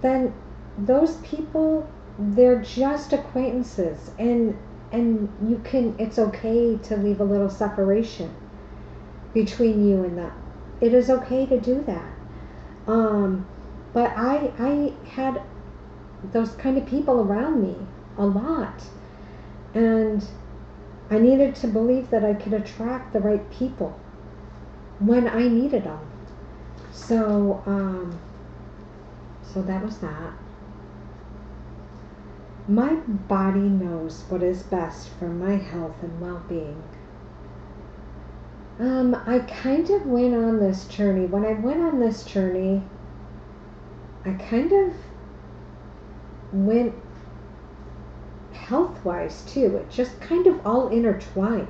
then 0.00 0.32
those 0.78 1.16
people 1.16 1.88
they're 2.18 2.62
just 2.62 3.12
acquaintances 3.12 4.10
and 4.18 4.56
and 4.92 5.28
you 5.48 5.60
can 5.64 5.94
it's 5.98 6.18
okay 6.18 6.78
to 6.78 6.96
leave 6.96 7.20
a 7.20 7.24
little 7.24 7.50
separation 7.50 8.32
between 9.32 9.88
you 9.88 10.04
and 10.04 10.16
them. 10.16 10.43
It 10.84 10.92
is 10.92 11.08
okay 11.08 11.46
to 11.46 11.58
do 11.58 11.82
that. 11.86 12.12
Um, 12.86 13.46
but 13.94 14.12
I 14.14 14.52
I 14.58 14.92
had 15.08 15.40
those 16.32 16.52
kind 16.56 16.76
of 16.76 16.84
people 16.86 17.22
around 17.22 17.62
me 17.62 17.76
a 18.18 18.26
lot. 18.26 18.84
And 19.72 20.22
I 21.10 21.18
needed 21.18 21.54
to 21.56 21.68
believe 21.68 22.10
that 22.10 22.22
I 22.22 22.34
could 22.34 22.52
attract 22.52 23.14
the 23.14 23.20
right 23.20 23.50
people 23.50 23.98
when 24.98 25.26
I 25.26 25.48
needed 25.48 25.84
them. 25.84 26.00
So, 26.92 27.62
um, 27.64 28.20
so 29.42 29.62
that 29.62 29.82
was 29.82 29.98
that. 29.98 30.32
My 32.68 32.94
body 32.94 33.60
knows 33.60 34.24
what 34.28 34.42
is 34.42 34.62
best 34.62 35.08
for 35.08 35.28
my 35.28 35.56
health 35.56 35.96
and 36.02 36.20
well 36.20 36.42
being. 36.46 36.82
Um, 38.78 39.14
I 39.26 39.38
kind 39.38 39.88
of 39.90 40.06
went 40.06 40.34
on 40.34 40.58
this 40.58 40.86
journey. 40.86 41.26
When 41.26 41.44
I 41.44 41.52
went 41.52 41.80
on 41.80 42.00
this 42.00 42.24
journey, 42.24 42.82
I 44.24 44.32
kind 44.32 44.72
of 44.72 44.92
went 46.52 46.94
health 48.52 49.04
wise 49.04 49.42
too. 49.46 49.76
It 49.76 49.90
just 49.90 50.20
kind 50.20 50.46
of 50.46 50.66
all 50.66 50.88
intertwined. 50.88 51.68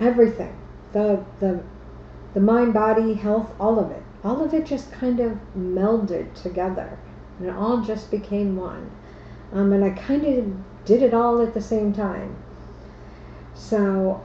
Everything. 0.00 0.56
The 0.92 1.24
the 1.40 1.62
the 2.32 2.40
mind, 2.40 2.72
body, 2.74 3.14
health, 3.14 3.50
all 3.60 3.78
of 3.78 3.90
it. 3.90 4.02
All 4.24 4.42
of 4.42 4.54
it 4.54 4.64
just 4.64 4.90
kind 4.92 5.20
of 5.20 5.38
melded 5.56 6.34
together. 6.34 6.98
And 7.38 7.48
it 7.48 7.54
all 7.54 7.82
just 7.82 8.10
became 8.10 8.56
one. 8.56 8.90
Um, 9.52 9.72
and 9.72 9.84
I 9.84 9.90
kind 9.90 10.24
of 10.24 10.84
did 10.84 11.02
it 11.02 11.12
all 11.14 11.42
at 11.42 11.54
the 11.54 11.60
same 11.60 11.92
time. 11.92 12.36
So 13.54 14.24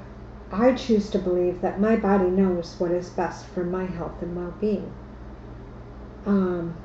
I 0.52 0.74
choose 0.74 1.10
to 1.12 1.20
believe 1.20 1.62
that 1.62 1.80
my 1.80 1.96
body 1.96 2.30
knows 2.30 2.76
what 2.80 2.92
is 2.92 3.10
best 3.10 3.46
for 3.48 3.64
my 3.64 3.86
health 3.86 4.22
and 4.22 4.36
well 4.36 4.54
being. 4.60 4.92
Um, 6.26 6.76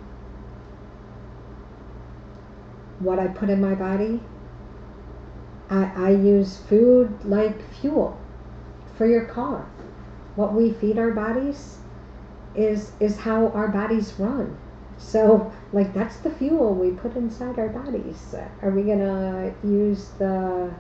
what 2.98 3.18
I 3.18 3.28
put 3.28 3.50
in 3.50 3.60
my 3.60 3.74
body, 3.74 4.20
I, 5.70 5.84
I 5.96 6.10
use 6.10 6.58
food 6.58 7.24
like 7.24 7.60
fuel 7.80 8.18
for 8.96 9.06
your 9.06 9.24
car. 9.24 9.66
What 10.36 10.54
we 10.54 10.72
feed 10.72 10.98
our 10.98 11.10
bodies 11.10 11.78
is 12.54 12.92
is 13.00 13.18
how 13.18 13.48
our 13.48 13.68
bodies 13.68 14.12
run. 14.18 14.56
So, 14.96 15.52
like, 15.72 15.92
that's 15.92 16.18
the 16.18 16.30
fuel 16.30 16.74
we 16.74 16.92
put 16.92 17.16
inside 17.16 17.58
our 17.58 17.68
bodies. 17.68 18.34
Are 18.62 18.70
we 18.70 18.84
to 18.84 19.52
use 19.64 20.10
the, 20.18 20.72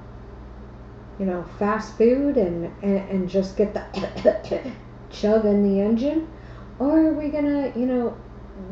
you 1.18 1.26
know, 1.26 1.44
fast 1.58 1.96
food 1.96 2.36
and, 2.36 2.72
and, 2.82 3.08
and 3.08 3.28
just 3.28 3.56
get 3.56 3.74
the 3.74 4.72
chug 5.10 5.44
in 5.44 5.62
the 5.62 5.80
engine? 5.80 6.28
Or 6.78 7.08
are 7.08 7.14
we 7.14 7.28
going 7.28 7.44
to, 7.44 7.78
you 7.78 7.86
know, 7.86 8.16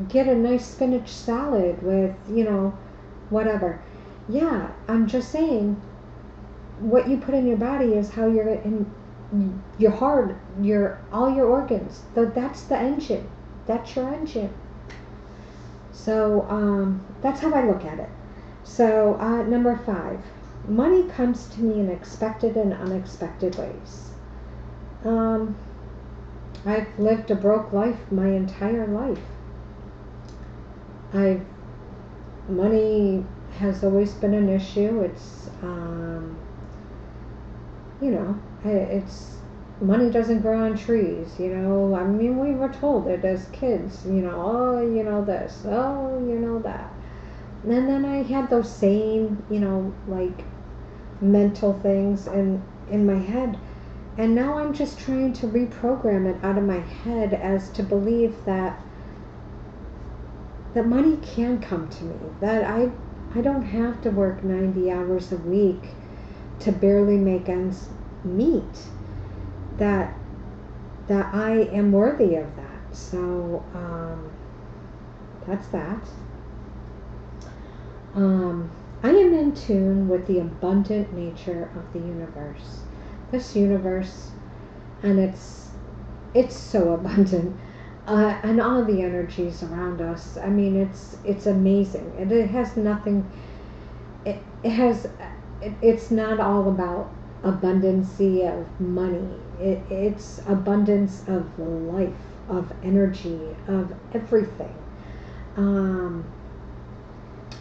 get 0.08 0.26
a 0.26 0.34
nice 0.34 0.66
spinach 0.66 1.08
salad 1.08 1.82
with, 1.82 2.14
you 2.28 2.44
know, 2.44 2.76
whatever? 3.30 3.80
Yeah, 4.28 4.70
I'm 4.88 5.06
just 5.06 5.30
saying 5.30 5.80
what 6.80 7.08
you 7.08 7.16
put 7.16 7.34
in 7.34 7.46
your 7.46 7.56
body 7.56 7.94
is 7.94 8.10
how 8.10 8.26
you're 8.26 8.48
in 8.48 8.90
your 9.78 9.92
heart, 9.92 10.36
your 10.60 11.00
all 11.12 11.34
your 11.34 11.46
organs. 11.46 12.02
So 12.14 12.26
That's 12.26 12.62
the 12.62 12.76
engine. 12.76 13.28
That's 13.66 13.94
your 13.94 14.12
engine. 14.12 14.52
So 15.92 16.46
um, 16.48 17.04
that's 17.22 17.40
how 17.40 17.52
I 17.52 17.66
look 17.66 17.84
at 17.84 17.98
it. 17.98 18.08
So 18.64 19.16
uh, 19.20 19.42
number 19.42 19.80
five, 19.86 20.20
money 20.68 21.08
comes 21.08 21.46
to 21.48 21.60
me 21.60 21.80
in 21.80 21.90
expected 21.90 22.56
and 22.56 22.72
unexpected 22.72 23.56
ways. 23.56 24.10
Um, 25.04 25.56
I've 26.64 26.86
lived 26.98 27.30
a 27.30 27.34
broke 27.34 27.72
life 27.72 27.98
my 28.10 28.28
entire 28.28 28.86
life. 28.86 29.18
I've 31.12 31.44
money 32.48 33.24
has 33.58 33.84
always 33.84 34.12
been 34.12 34.34
an 34.34 34.48
issue. 34.48 35.00
It's 35.00 35.48
um, 35.62 36.36
you 38.00 38.10
know, 38.10 38.38
it's 38.64 39.36
money 39.80 40.10
doesn't 40.10 40.40
grow 40.40 40.64
on 40.64 40.76
trees, 40.76 41.28
you 41.38 41.48
know. 41.48 41.94
I 41.94 42.04
mean, 42.04 42.38
we 42.38 42.54
were 42.54 42.68
told 42.68 43.08
it 43.08 43.24
as 43.24 43.46
kids, 43.52 44.04
you 44.06 44.22
know, 44.22 44.34
oh, 44.34 44.82
you 44.82 45.02
know 45.02 45.24
this, 45.24 45.62
oh, 45.66 46.18
you 46.26 46.38
know 46.38 46.60
that. 46.60 46.92
And 47.64 47.88
then 47.88 48.04
I 48.04 48.22
had 48.22 48.50
those 48.50 48.70
same, 48.72 49.44
you 49.50 49.60
know, 49.60 49.94
like 50.08 50.44
mental 51.22 51.72
things 51.80 52.26
in 52.26 52.62
in 52.90 53.06
my 53.06 53.18
head. 53.18 53.58
And 54.18 54.34
now 54.34 54.58
I'm 54.58 54.74
just 54.74 54.98
trying 54.98 55.32
to 55.34 55.46
reprogram 55.46 56.26
it 56.26 56.44
out 56.44 56.58
of 56.58 56.64
my 56.64 56.80
head 56.80 57.32
as 57.32 57.70
to 57.70 57.82
believe 57.82 58.34
that 58.44 58.78
that 60.74 60.86
money 60.86 61.16
can 61.18 61.60
come 61.60 61.88
to 61.88 62.04
me. 62.04 62.16
That 62.40 62.64
I 62.64 62.90
I 63.34 63.40
don't 63.40 63.62
have 63.62 64.02
to 64.02 64.10
work 64.10 64.44
90 64.44 64.90
hours 64.90 65.32
a 65.32 65.36
week 65.36 65.82
to 66.60 66.72
barely 66.72 67.16
make 67.16 67.48
ends 67.48 67.88
meet 68.24 68.88
that 69.78 70.14
that 71.08 71.34
I 71.34 71.62
am 71.72 71.92
worthy 71.92 72.36
of 72.36 72.54
that. 72.56 72.96
So 72.96 73.64
um, 73.74 74.30
that's 75.46 75.66
that. 75.68 76.02
Um, 78.14 78.70
I 79.02 79.10
am 79.10 79.34
in 79.34 79.52
tune 79.52 80.08
with 80.08 80.26
the 80.28 80.38
abundant 80.38 81.12
nature 81.12 81.68
of 81.74 81.92
the 81.92 81.98
universe. 81.98 82.82
This 83.32 83.56
universe, 83.56 84.30
and 85.02 85.18
it's 85.18 85.70
it's 86.34 86.56
so 86.56 86.92
abundant, 86.94 87.58
uh, 88.06 88.38
and 88.42 88.60
all 88.60 88.84
the 88.84 89.02
energies 89.02 89.62
around 89.64 90.00
us. 90.00 90.36
I 90.36 90.48
mean, 90.48 90.76
it's 90.76 91.16
it's 91.24 91.46
amazing, 91.46 92.12
and 92.16 92.30
it 92.30 92.48
has 92.50 92.76
nothing. 92.76 93.28
It, 94.24 94.38
it 94.62 94.70
has. 94.70 95.06
It, 95.60 95.72
it's 95.82 96.10
not 96.12 96.38
all 96.38 96.68
about 96.68 97.10
abundancy 97.42 98.46
of 98.46 98.80
money. 98.80 99.28
It, 99.60 99.80
it's 99.90 100.40
abundance 100.46 101.24
of 101.26 101.58
life, 101.58 102.14
of 102.48 102.72
energy, 102.84 103.40
of 103.66 103.92
everything. 104.14 104.74
Um, 105.56 106.24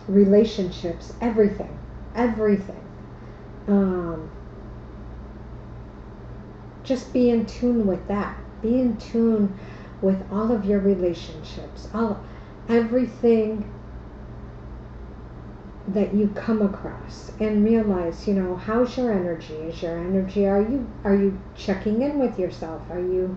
relationships, 0.07 1.13
everything, 1.21 1.77
everything. 2.15 2.83
Um, 3.67 4.29
just 6.83 7.13
be 7.13 7.29
in 7.29 7.45
tune 7.45 7.85
with 7.85 8.07
that. 8.07 8.37
Be 8.61 8.79
in 8.79 8.97
tune 8.97 9.57
with 10.01 10.23
all 10.31 10.51
of 10.51 10.65
your 10.65 10.79
relationships, 10.79 11.87
all 11.93 12.23
everything 12.69 13.71
that 15.87 16.13
you 16.13 16.27
come 16.29 16.61
across 16.61 17.31
and 17.39 17.65
realize 17.65 18.27
you 18.27 18.33
know 18.33 18.55
how's 18.55 18.95
your 18.97 19.11
energy 19.11 19.55
is 19.55 19.81
your 19.81 19.97
energy 19.97 20.45
are 20.45 20.61
you 20.61 20.87
are 21.03 21.15
you 21.15 21.37
checking 21.55 22.01
in 22.01 22.19
with 22.19 22.37
yourself 22.39 22.81
are 22.89 22.99
you 22.99 23.35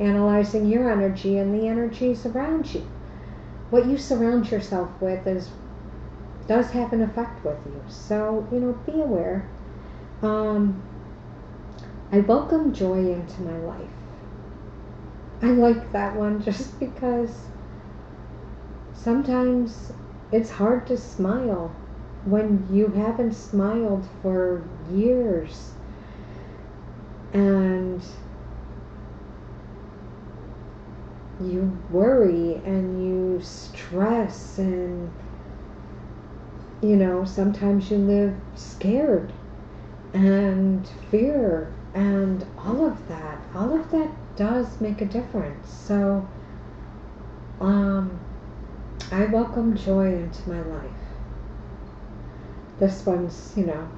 analyzing 0.00 0.66
your 0.66 0.90
energy 0.90 1.38
and 1.38 1.58
the 1.58 1.66
energies 1.66 2.26
around 2.26 2.74
you 2.74 2.86
what 3.70 3.86
you 3.86 3.96
surround 3.96 4.50
yourself 4.50 4.90
with 5.00 5.26
is 5.26 5.48
does 6.46 6.70
have 6.70 6.92
an 6.92 7.02
effect 7.02 7.44
with 7.44 7.58
you. 7.66 7.82
So, 7.88 8.46
you 8.52 8.60
know, 8.60 8.72
be 8.86 9.00
aware. 9.00 9.48
Um, 10.22 10.82
I 12.12 12.20
welcome 12.20 12.72
joy 12.72 13.12
into 13.12 13.42
my 13.42 13.58
life. 13.58 13.88
I 15.42 15.48
like 15.48 15.92
that 15.92 16.16
one 16.16 16.42
just 16.44 16.78
because 16.78 17.36
sometimes 18.94 19.92
it's 20.32 20.50
hard 20.50 20.86
to 20.86 20.96
smile 20.96 21.74
when 22.24 22.66
you 22.70 22.88
haven't 22.88 23.34
smiled 23.34 24.06
for 24.22 24.62
years. 24.92 25.72
And 27.32 28.02
you 31.40 31.76
worry 31.90 32.62
and 32.64 33.04
you 33.04 33.40
stress 33.42 34.58
and 34.58 35.10
you 36.84 36.96
know 36.96 37.24
sometimes 37.24 37.90
you 37.90 37.96
live 37.96 38.36
scared 38.54 39.32
and 40.12 40.86
fear 41.10 41.72
and 41.94 42.44
all 42.58 42.86
of 42.86 43.08
that. 43.08 43.38
All 43.54 43.74
of 43.74 43.90
that 43.90 44.10
does 44.36 44.80
make 44.80 45.00
a 45.00 45.06
difference. 45.06 45.68
So 45.68 46.28
um 47.60 48.18
i 49.10 49.24
welcome 49.26 49.76
joy 49.76 50.12
into 50.12 50.48
my 50.48 50.60
life. 50.60 50.90
This 52.78 53.06
one's 53.06 53.54
you 53.56 53.66
know 53.66 53.88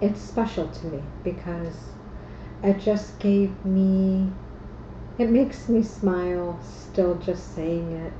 it's 0.00 0.20
special 0.20 0.68
to 0.68 0.86
me 0.86 1.02
because 1.24 1.76
it 2.62 2.78
just 2.80 3.18
gave 3.18 3.64
me, 3.64 4.30
it 5.18 5.30
makes 5.30 5.68
me 5.68 5.82
smile 5.82 6.58
still 6.62 7.14
just 7.16 7.54
saying 7.54 7.92
it. 7.92 8.12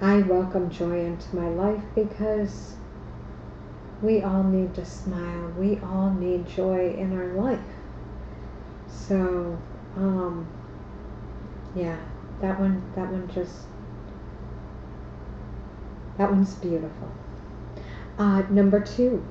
I 0.00 0.18
welcome 0.18 0.70
joy 0.70 1.00
into 1.00 1.34
my 1.36 1.48
life 1.48 1.82
because 1.94 2.74
we 4.02 4.22
all 4.22 4.42
need 4.42 4.74
to 4.74 4.84
smile. 4.84 5.52
We 5.58 5.78
all 5.78 6.10
need 6.10 6.48
joy 6.48 6.94
in 6.94 7.18
our 7.18 7.32
life. 7.34 7.60
So, 8.88 9.58
um, 9.96 10.46
yeah, 11.74 11.98
that 12.40 12.58
one, 12.58 12.82
that 12.96 13.10
one 13.10 13.30
just, 13.32 13.66
that 16.18 16.30
one's 16.30 16.54
beautiful. 16.54 17.12
Uh, 18.18 18.42
number 18.50 18.80
two, 18.80 19.24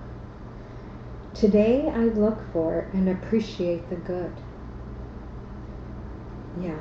Today 1.33 1.89
I 1.89 2.05
look 2.05 2.39
for 2.53 2.87
and 2.93 3.09
appreciate 3.09 3.89
the 3.89 3.95
good. 3.95 4.31
Yeah. 6.61 6.77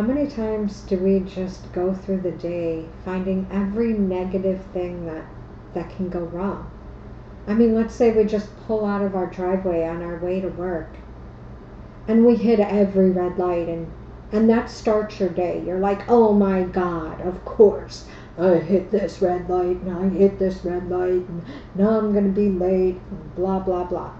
How 0.00 0.06
many 0.06 0.28
times 0.28 0.80
do 0.88 0.96
we 0.96 1.20
just 1.20 1.70
go 1.74 1.92
through 1.92 2.22
the 2.22 2.30
day 2.30 2.86
finding 3.04 3.46
every 3.52 3.92
negative 3.92 4.62
thing 4.72 5.04
that, 5.04 5.26
that 5.74 5.94
can 5.94 6.08
go 6.08 6.20
wrong? 6.20 6.70
I 7.46 7.52
mean, 7.52 7.74
let's 7.74 7.94
say 7.94 8.10
we 8.10 8.24
just 8.24 8.48
pull 8.66 8.86
out 8.86 9.02
of 9.02 9.14
our 9.14 9.26
driveway 9.26 9.86
on 9.86 10.02
our 10.02 10.16
way 10.16 10.40
to 10.40 10.48
work 10.48 10.88
and 12.08 12.24
we 12.24 12.34
hit 12.34 12.60
every 12.60 13.10
red 13.10 13.36
light 13.36 13.68
and 13.68 13.92
and 14.32 14.48
that 14.48 14.70
starts 14.70 15.20
your 15.20 15.28
day. 15.28 15.62
You're 15.66 15.80
like, 15.80 16.08
oh 16.08 16.32
my 16.32 16.62
God, 16.62 17.20
of 17.20 17.44
course. 17.44 18.06
I 18.38 18.54
hit 18.54 18.90
this 18.90 19.20
red 19.20 19.50
light 19.50 19.82
and 19.82 19.92
I 19.92 20.08
hit 20.08 20.38
this 20.38 20.64
red 20.64 20.88
light 20.88 21.28
and 21.28 21.42
now 21.74 21.98
I'm 21.98 22.14
going 22.14 22.24
to 22.24 22.30
be 22.30 22.48
late 22.48 22.98
and 23.10 23.34
blah, 23.34 23.58
blah, 23.58 23.84
blah. 23.84 24.14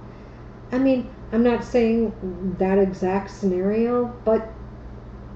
I 0.73 0.77
mean, 0.77 1.09
I'm 1.33 1.43
not 1.43 1.65
saying 1.65 2.55
that 2.59 2.79
exact 2.79 3.31
scenario, 3.31 4.15
but 4.27 4.53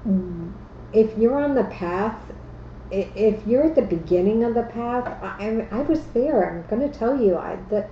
if 0.05 1.17
you're 1.17 1.41
on 1.43 1.55
the 1.55 1.63
path, 1.65 2.19
if 2.91 3.45
you're 3.47 3.65
at 3.65 3.75
the 3.75 3.81
beginning 3.81 4.43
of 4.43 4.53
the 4.53 4.63
path, 4.63 5.05
I, 5.21 5.67
I 5.71 5.81
was 5.81 6.01
there. 6.13 6.49
I'm 6.49 6.69
going 6.69 6.89
to 6.89 6.97
tell 6.97 7.19
you 7.19 7.37
I, 7.37 7.57
that 7.69 7.89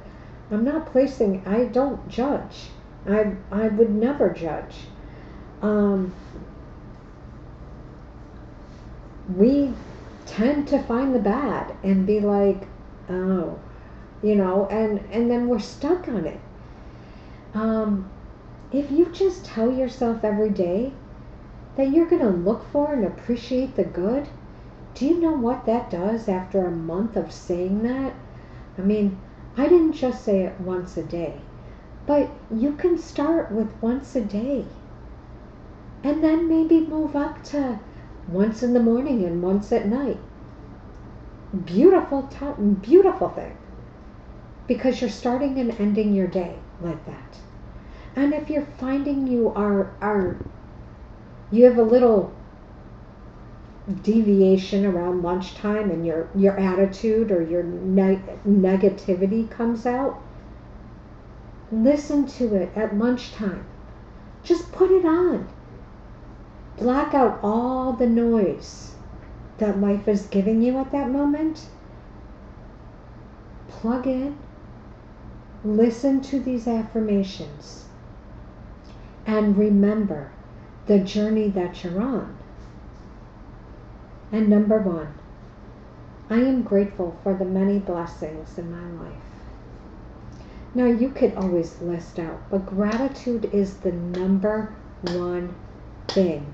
I'm 0.52 0.64
not 0.64 0.92
placing, 0.92 1.46
I 1.48 1.66
don't 1.66 2.08
judge. 2.10 2.70
I, 3.08 3.34
I 3.52 3.68
would 3.68 3.94
never 3.94 4.30
judge. 4.30 4.76
Um, 5.62 6.14
we 9.36 9.74
tend 10.26 10.68
to 10.70 10.82
find 10.84 11.14
the 11.14 11.20
bad 11.20 11.76
and 11.84 12.06
be 12.06 12.20
like, 12.20 12.68
oh, 13.10 13.60
you 14.22 14.36
know, 14.36 14.68
and 14.70 15.00
and 15.12 15.30
then 15.30 15.48
we're 15.48 15.60
stuck 15.60 16.08
on 16.08 16.26
it. 16.26 16.40
Um, 17.54 18.10
if 18.72 18.90
you 18.92 19.12
just 19.12 19.46
tell 19.46 19.72
yourself 19.72 20.24
every 20.24 20.50
day 20.50 20.94
that 21.76 21.92
you're 21.92 22.10
going 22.10 22.22
to 22.22 22.30
look 22.30 22.70
for 22.72 22.94
and 22.94 23.04
appreciate 23.04 23.76
the 23.76 23.84
good, 23.84 24.28
do 24.94 25.06
you 25.06 25.20
know 25.20 25.32
what 25.32 25.66
that 25.66 25.90
does 25.90 26.28
after 26.30 26.66
a 26.66 26.72
month 26.72 27.16
of 27.16 27.32
saying 27.32 27.84
that? 27.84 28.14
I 28.78 28.82
mean, 28.82 29.20
I 29.58 29.68
didn't 29.68 29.94
just 29.94 30.24
say 30.24 30.44
it 30.44 30.60
once 30.60 30.98
a 30.98 31.04
day, 31.04 31.40
but 32.06 32.30
you 32.54 32.74
can 32.74 32.98
start 32.98 33.52
with 33.52 33.70
once 33.82 34.16
a 34.16 34.22
day. 34.22 34.66
And 36.04 36.24
then 36.24 36.50
maybe 36.50 36.80
move 36.82 37.16
up 37.16 37.44
to 37.46 37.80
once 38.28 38.62
in 38.62 38.74
the 38.74 38.80
morning 38.80 39.24
and 39.24 39.42
once 39.42 39.72
at 39.72 39.88
night. 39.88 40.18
Beautiful 41.66 42.30
beautiful 42.82 43.30
thing. 43.30 43.58
Because 44.68 45.02
you're 45.02 45.10
starting 45.10 45.60
and 45.60 45.72
ending 45.80 46.14
your 46.14 46.28
day 46.28 46.56
like 46.82 47.06
that. 47.06 47.38
And 48.16 48.34
if 48.34 48.50
you're 48.50 48.68
finding 48.80 49.28
you 49.28 49.50
are 49.56 49.94
are 50.02 50.38
you 51.54 51.66
have 51.66 51.78
a 51.78 51.84
little 51.84 52.34
deviation 54.02 54.86
around 54.86 55.22
lunchtime 55.22 55.92
and 55.92 56.06
your 56.06 56.30
your 56.36 56.58
attitude 56.60 57.32
or 57.32 57.42
your 57.42 57.64
ne- 57.64 58.22
negativity 58.48 59.50
comes 59.50 59.86
out, 59.86 60.22
listen 61.72 62.26
to 62.26 62.56
it 62.56 62.76
at 62.76 62.98
lunchtime. 62.98 63.66
Just 64.44 64.72
put 64.72 64.92
it 64.92 65.06
on 65.06 65.48
Black 66.78 67.14
out 67.14 67.40
all 67.44 67.94
the 67.94 68.08
noise 68.08 68.96
that 69.60 69.80
life 69.80 70.08
is 70.08 70.26
giving 70.26 70.62
you 70.62 70.78
at 70.80 70.92
that 70.92 71.10
moment. 71.10 71.68
Plug 73.68 74.08
in, 74.08 74.38
listen 75.64 76.20
to 76.22 76.40
these 76.40 76.68
affirmations, 76.68 77.86
and 79.28 79.56
remember 79.56 80.32
the 80.88 81.00
journey 81.00 81.50
that 81.50 81.84
you're 81.84 82.02
on. 82.02 82.38
And 84.32 84.50
number 84.50 84.80
one, 84.80 85.14
I 86.30 86.38
am 86.38 86.64
grateful 86.64 87.18
for 87.24 87.34
the 87.34 87.46
many 87.46 87.80
blessings 87.80 88.58
in 88.58 88.72
my 88.72 89.04
life. 89.04 89.14
Now, 90.76 90.86
you 90.86 91.10
could 91.10 91.36
always 91.36 91.80
list 91.82 92.18
out, 92.18 92.42
but 92.50 92.66
gratitude 92.66 93.50
is 93.54 93.78
the 93.78 93.92
number 93.92 94.74
one 95.04 95.54
thing 96.08 96.54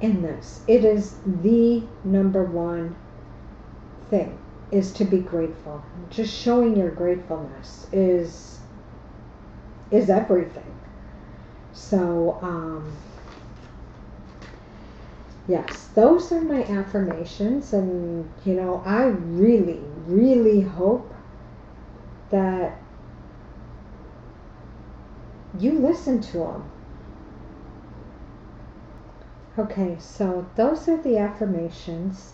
in 0.00 0.22
this. 0.22 0.60
It 0.68 0.84
is 0.84 1.16
the 1.24 1.82
number 2.04 2.44
one 2.44 2.94
thing 4.10 4.38
is 4.70 4.92
to 4.92 5.04
be 5.04 5.18
grateful. 5.18 5.82
Just 6.10 6.34
showing 6.34 6.76
your 6.76 6.90
gratefulness 6.90 7.86
is 7.92 8.60
is 9.90 10.08
everything. 10.08 10.81
So 11.72 12.38
um, 12.42 12.96
yes, 15.48 15.88
those 15.94 16.32
are 16.32 16.42
my 16.42 16.64
affirmations, 16.64 17.72
and 17.72 18.30
you 18.44 18.54
know, 18.54 18.82
I 18.84 19.04
really, 19.04 19.80
really 20.06 20.60
hope 20.60 21.14
that 22.30 22.78
you 25.58 25.78
listen 25.78 26.20
to 26.22 26.38
them 26.38 26.70
Okay, 29.58 29.96
so 30.00 30.46
those 30.56 30.88
are 30.88 30.96
the 31.02 31.18
affirmations. 31.18 32.32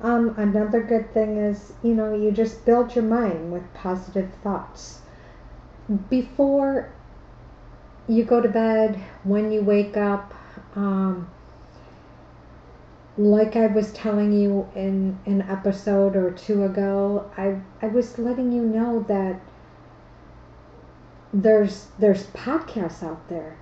Um, 0.00 0.32
another 0.36 0.80
good 0.80 1.12
thing 1.12 1.38
is, 1.38 1.72
you 1.82 1.92
know, 1.92 2.14
you 2.14 2.30
just 2.30 2.64
build 2.64 2.94
your 2.94 3.02
mind 3.02 3.52
with 3.52 3.74
positive 3.74 4.32
thoughts. 4.44 5.00
Before 6.08 6.92
you 8.08 8.24
go 8.24 8.40
to 8.40 8.48
bed, 8.48 9.00
when 9.24 9.50
you 9.50 9.62
wake 9.62 9.96
up, 9.96 10.34
um, 10.74 11.28
like 13.18 13.56
I 13.56 13.66
was 13.66 13.92
telling 13.92 14.32
you 14.32 14.68
in 14.74 15.18
an 15.26 15.42
episode 15.42 16.16
or 16.16 16.30
two 16.32 16.64
ago, 16.64 17.30
I, 17.36 17.60
I 17.82 17.88
was 17.88 18.18
letting 18.18 18.52
you 18.52 18.62
know 18.62 19.04
that 19.08 19.40
there's 21.32 21.88
there's 21.98 22.26
podcasts 22.28 23.02
out 23.02 23.28
there 23.28 23.58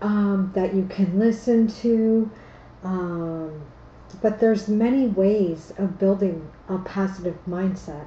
um, 0.00 0.52
that 0.54 0.74
you 0.74 0.86
can 0.86 1.18
listen 1.18 1.68
to. 1.68 2.30
Um, 2.82 3.62
but 4.20 4.40
there's 4.40 4.68
many 4.68 5.06
ways 5.06 5.72
of 5.78 5.98
building 5.98 6.50
a 6.68 6.78
positive 6.78 7.36
mindset. 7.48 8.06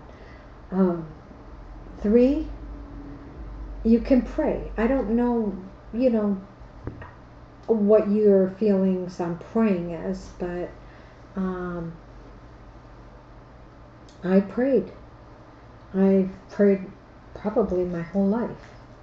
Um, 0.71 1.07
three, 2.01 2.47
you 3.85 3.99
can 3.99 4.23
pray. 4.23 4.71
I 4.77 4.87
don't 4.87 5.11
know, 5.11 5.55
you 5.93 6.09
know, 6.09 6.41
what 7.67 8.09
your 8.09 8.49
feelings 8.49 9.19
on 9.19 9.37
praying 9.37 9.91
is, 9.91 10.31
but 10.39 10.69
um, 11.35 11.95
I 14.23 14.39
prayed. 14.39 14.91
I 15.93 16.27
prayed 16.49 16.85
probably 17.35 17.85
my 17.85 18.01
whole 18.01 18.27
life, 18.27 18.49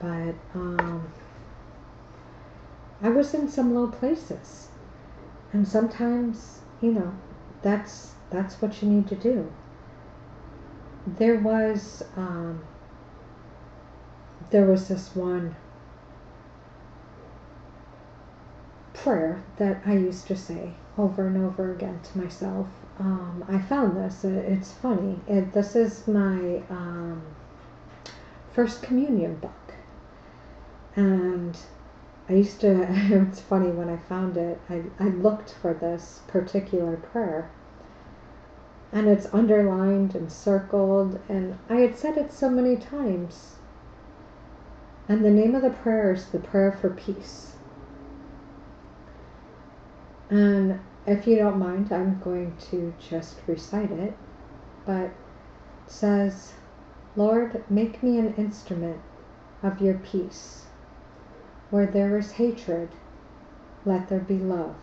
but 0.01 0.35
um, 0.55 1.09
I 3.01 3.09
was 3.09 3.33
in 3.35 3.49
some 3.49 3.75
low 3.75 3.87
places, 3.87 4.69
and 5.53 5.67
sometimes, 5.67 6.61
you 6.81 6.93
know, 6.93 7.15
that's 7.63 8.13
that's 8.31 8.61
what 8.61 8.83
you 8.83 8.89
need 8.89 9.07
to 9.09 9.15
do. 9.15 9.51
There 11.07 11.37
was 11.37 12.03
um, 12.17 12.63
there 14.53 14.67
was 14.67 14.87
this 14.87 15.17
one 15.17 15.57
prayer 18.93 19.43
that 19.57 19.83
I 19.87 19.95
used 19.95 20.27
to 20.27 20.37
say 20.37 20.75
over 20.99 21.27
and 21.27 21.39
over 21.39 21.73
again 21.73 22.01
to 22.03 22.19
myself. 22.19 22.67
Um, 22.99 23.45
I 23.49 23.59
found 23.59 23.97
this. 23.97 24.25
It's 24.25 24.71
funny. 24.71 25.19
It, 25.27 25.55
this 25.55 25.75
is 25.75 26.07
my 26.07 26.63
um, 26.69 27.23
first 28.53 28.83
communion 28.83 29.37
book, 29.37 29.75
and 30.97 31.57
I 32.29 32.35
used 32.35 32.61
to. 32.61 32.87
It's 33.29 33.41
funny 33.41 33.71
when 33.71 33.89
I 33.89 33.97
found 33.97 34.37
it. 34.37 34.61
I, 34.69 34.83
I 35.01 35.09
looked 35.09 35.55
for 35.63 35.73
this 35.73 36.21
particular 36.29 36.99
prayer, 36.99 37.51
and 38.93 39.09
it's 39.09 39.33
underlined 39.33 40.15
and 40.15 40.31
circled, 40.31 41.19
and 41.31 41.59
I 41.71 41.77
had 41.77 41.97
said 41.97 42.19
it 42.19 42.35
so 42.35 42.51
many 42.51 42.77
times. 42.77 43.57
And 45.09 45.25
the 45.25 45.31
name 45.31 45.55
of 45.55 45.63
the 45.63 45.71
prayer 45.71 46.13
is 46.13 46.27
the 46.27 46.39
prayer 46.39 46.73
for 46.73 46.91
peace. 46.91 47.53
And 50.31 50.81
if 51.07 51.27
you 51.27 51.37
don't 51.37 51.59
mind, 51.59 51.93
I'm 51.93 52.21
going 52.21 52.57
to 52.71 52.95
just 52.99 53.37
recite 53.47 53.91
it. 53.91 54.15
But 54.87 55.07
it 55.07 55.13
says, 55.87 56.53
Lord, 57.17 57.65
make 57.69 58.03
me 58.03 58.19
an 58.19 58.35
instrument 58.37 59.01
of 59.63 59.81
your 59.81 59.95
peace. 59.95 60.67
Where 61.71 61.87
there 61.87 62.17
is 62.19 62.33
hatred, 62.33 62.91
let 63.85 64.09
there 64.09 64.21
be 64.21 64.39
love. 64.39 64.77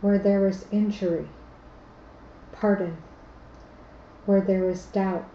Where 0.00 0.18
there 0.18 0.46
is 0.46 0.66
injury, 0.70 1.28
pardon. 2.52 2.98
Where 4.26 4.40
there 4.40 4.68
is 4.68 4.86
doubt, 4.86 5.28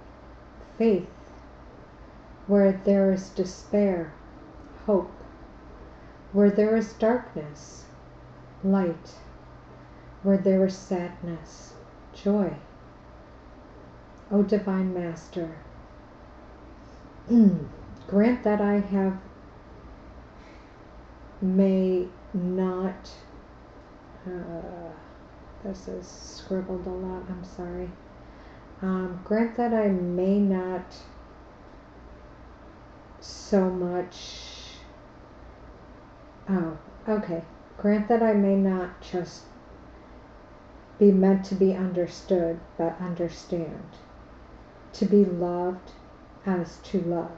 faith. 0.77 1.07
Where 2.47 2.71
there 2.71 3.11
is 3.11 3.29
despair, 3.29 4.13
hope. 4.85 5.11
Where 6.31 6.49
there 6.49 6.75
is 6.75 6.93
darkness, 6.93 7.85
light, 8.63 9.15
where 10.23 10.37
there 10.37 10.65
is 10.65 10.75
sadness, 10.75 11.73
joy. 12.13 12.53
O 14.31 14.43
Divine 14.43 14.93
Master, 14.93 15.57
grant 18.07 18.43
that 18.43 18.59
I 18.59 18.79
have 18.79 19.17
may 21.41 22.07
not, 22.33 23.09
uh, 24.25 24.91
this 25.63 25.87
is 25.87 26.07
scribbled 26.07 26.85
a 26.87 26.89
lot, 26.89 27.23
I'm 27.29 27.43
sorry. 27.43 27.89
Um, 28.81 29.21
grant 29.23 29.55
that 29.57 29.73
I 29.73 29.87
may 29.87 30.39
not 30.39 30.97
so 33.27 33.69
much, 33.69 34.15
oh, 36.49 36.77
okay. 37.07 37.43
Grant 37.77 38.07
that 38.07 38.23
I 38.23 38.33
may 38.33 38.55
not 38.55 39.01
just 39.01 39.43
be 40.97 41.11
meant 41.11 41.45
to 41.45 41.55
be 41.55 41.73
understood, 41.73 42.59
but 42.77 42.99
understand. 42.99 43.83
To 44.93 45.05
be 45.05 45.25
loved 45.25 45.91
as 46.45 46.77
to 46.85 47.01
love. 47.01 47.31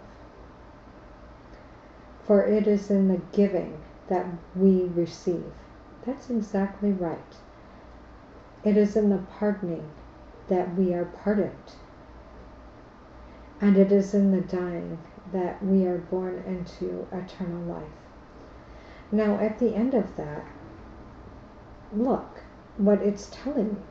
For 2.26 2.46
it 2.46 2.68
is 2.68 2.90
in 2.92 3.08
the 3.08 3.22
giving 3.34 3.80
that 4.08 4.26
we 4.56 4.84
receive. 4.84 5.52
That's 6.06 6.30
exactly 6.30 6.92
right. 6.92 7.36
It 8.64 8.78
is 8.78 8.96
in 8.96 9.10
the 9.10 9.24
pardoning 9.40 9.90
that 10.48 10.76
we 10.76 10.94
are 10.94 11.06
pardoned. 11.06 11.74
And 13.60 13.76
it 13.76 13.92
is 13.92 14.14
in 14.14 14.32
the 14.32 14.42
dying 14.42 15.00
that 15.32 15.64
we 15.64 15.86
are 15.86 15.98
born 15.98 16.44
into 16.46 17.08
eternal 17.12 17.62
life. 17.74 17.84
Now, 19.12 19.40
at 19.40 19.60
the 19.60 19.76
end 19.76 19.94
of 19.94 20.16
that, 20.18 20.46
look 21.94 22.42
what 22.78 23.02
it's 23.02 23.30
telling 23.32 23.70
you. 23.70 23.84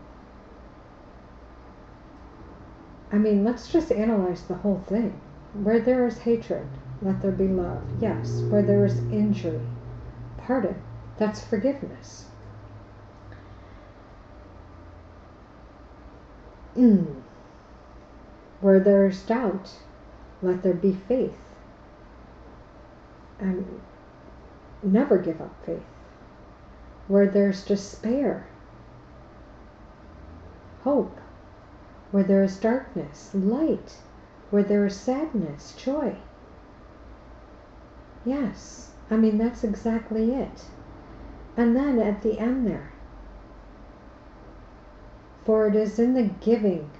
I 3.11 3.17
mean, 3.17 3.45
let's 3.45 3.73
just 3.73 3.91
analyze 3.91 4.43
the 4.43 4.55
whole 4.55 4.83
thing. 4.87 5.21
Where 5.55 5.81
there 5.81 6.07
is 6.07 6.19
hatred, 6.19 6.67
let 7.03 7.23
there 7.23 7.33
be 7.33 7.49
love. 7.49 7.83
Yes. 8.01 8.43
Where 8.43 8.63
there 8.63 8.85
is 8.85 8.99
injury, 8.99 9.61
pardon. 10.37 10.77
That's 11.17 11.43
forgiveness. 11.43 12.27
Mm. 16.77 17.23
Where 18.61 18.79
there 18.79 19.07
is 19.07 19.23
doubt, 19.23 19.71
let 20.43 20.63
there 20.63 20.75
be 20.75 20.93
faith. 20.93 21.39
And 23.39 23.81
never 24.83 25.19
give 25.19 25.41
up 25.41 25.55
faith. 25.65 25.83
Where 27.07 27.27
there's 27.27 27.65
despair, 27.65 28.47
hope. 30.83 31.19
Where 32.11 32.25
there 32.25 32.43
is 32.43 32.57
darkness, 32.57 33.31
light. 33.35 33.99
Where 34.51 34.63
there 34.63 34.87
is 34.87 34.97
sadness, 34.97 35.75
joy. 35.77 36.17
Yes, 38.25 38.93
I 39.11 39.17
mean, 39.17 39.39
that's 39.39 39.65
exactly 39.65 40.33
it. 40.33 40.65
And 41.57 41.75
then 41.75 41.99
at 41.99 42.23
the 42.23 42.39
end 42.39 42.67
there, 42.67 42.93
for 45.45 45.67
it 45.67 45.75
is 45.75 45.99
in 45.99 46.15
the 46.15 46.31
giving 46.45 46.91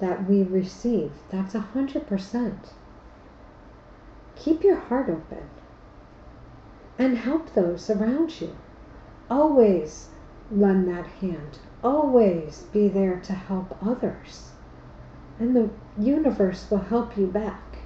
that 0.00 0.28
we 0.28 0.42
receive. 0.42 1.12
That's 1.30 1.54
a 1.54 1.60
hundred 1.60 2.06
percent. 2.06 2.72
Keep 4.36 4.62
your 4.62 4.76
heart 4.76 5.08
open 5.08 5.48
and 6.98 7.18
help 7.18 7.54
those 7.54 7.88
around 7.90 8.40
you. 8.40 8.56
Always 9.30 10.08
lend 10.50 10.88
that 10.88 11.06
hand. 11.06 11.58
Always 11.82 12.64
be 12.72 12.88
there 12.88 13.20
to 13.20 13.32
help 13.32 13.76
others. 13.82 14.50
And 15.38 15.54
the 15.54 15.70
universe 15.98 16.66
will 16.70 16.78
help 16.78 17.16
you 17.16 17.26
back. 17.26 17.78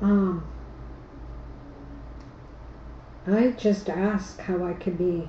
Um, 0.00 0.46
I 3.26 3.48
just 3.50 3.88
ask 3.88 4.38
how 4.40 4.64
I 4.64 4.74
can 4.74 4.94
be, 4.94 5.28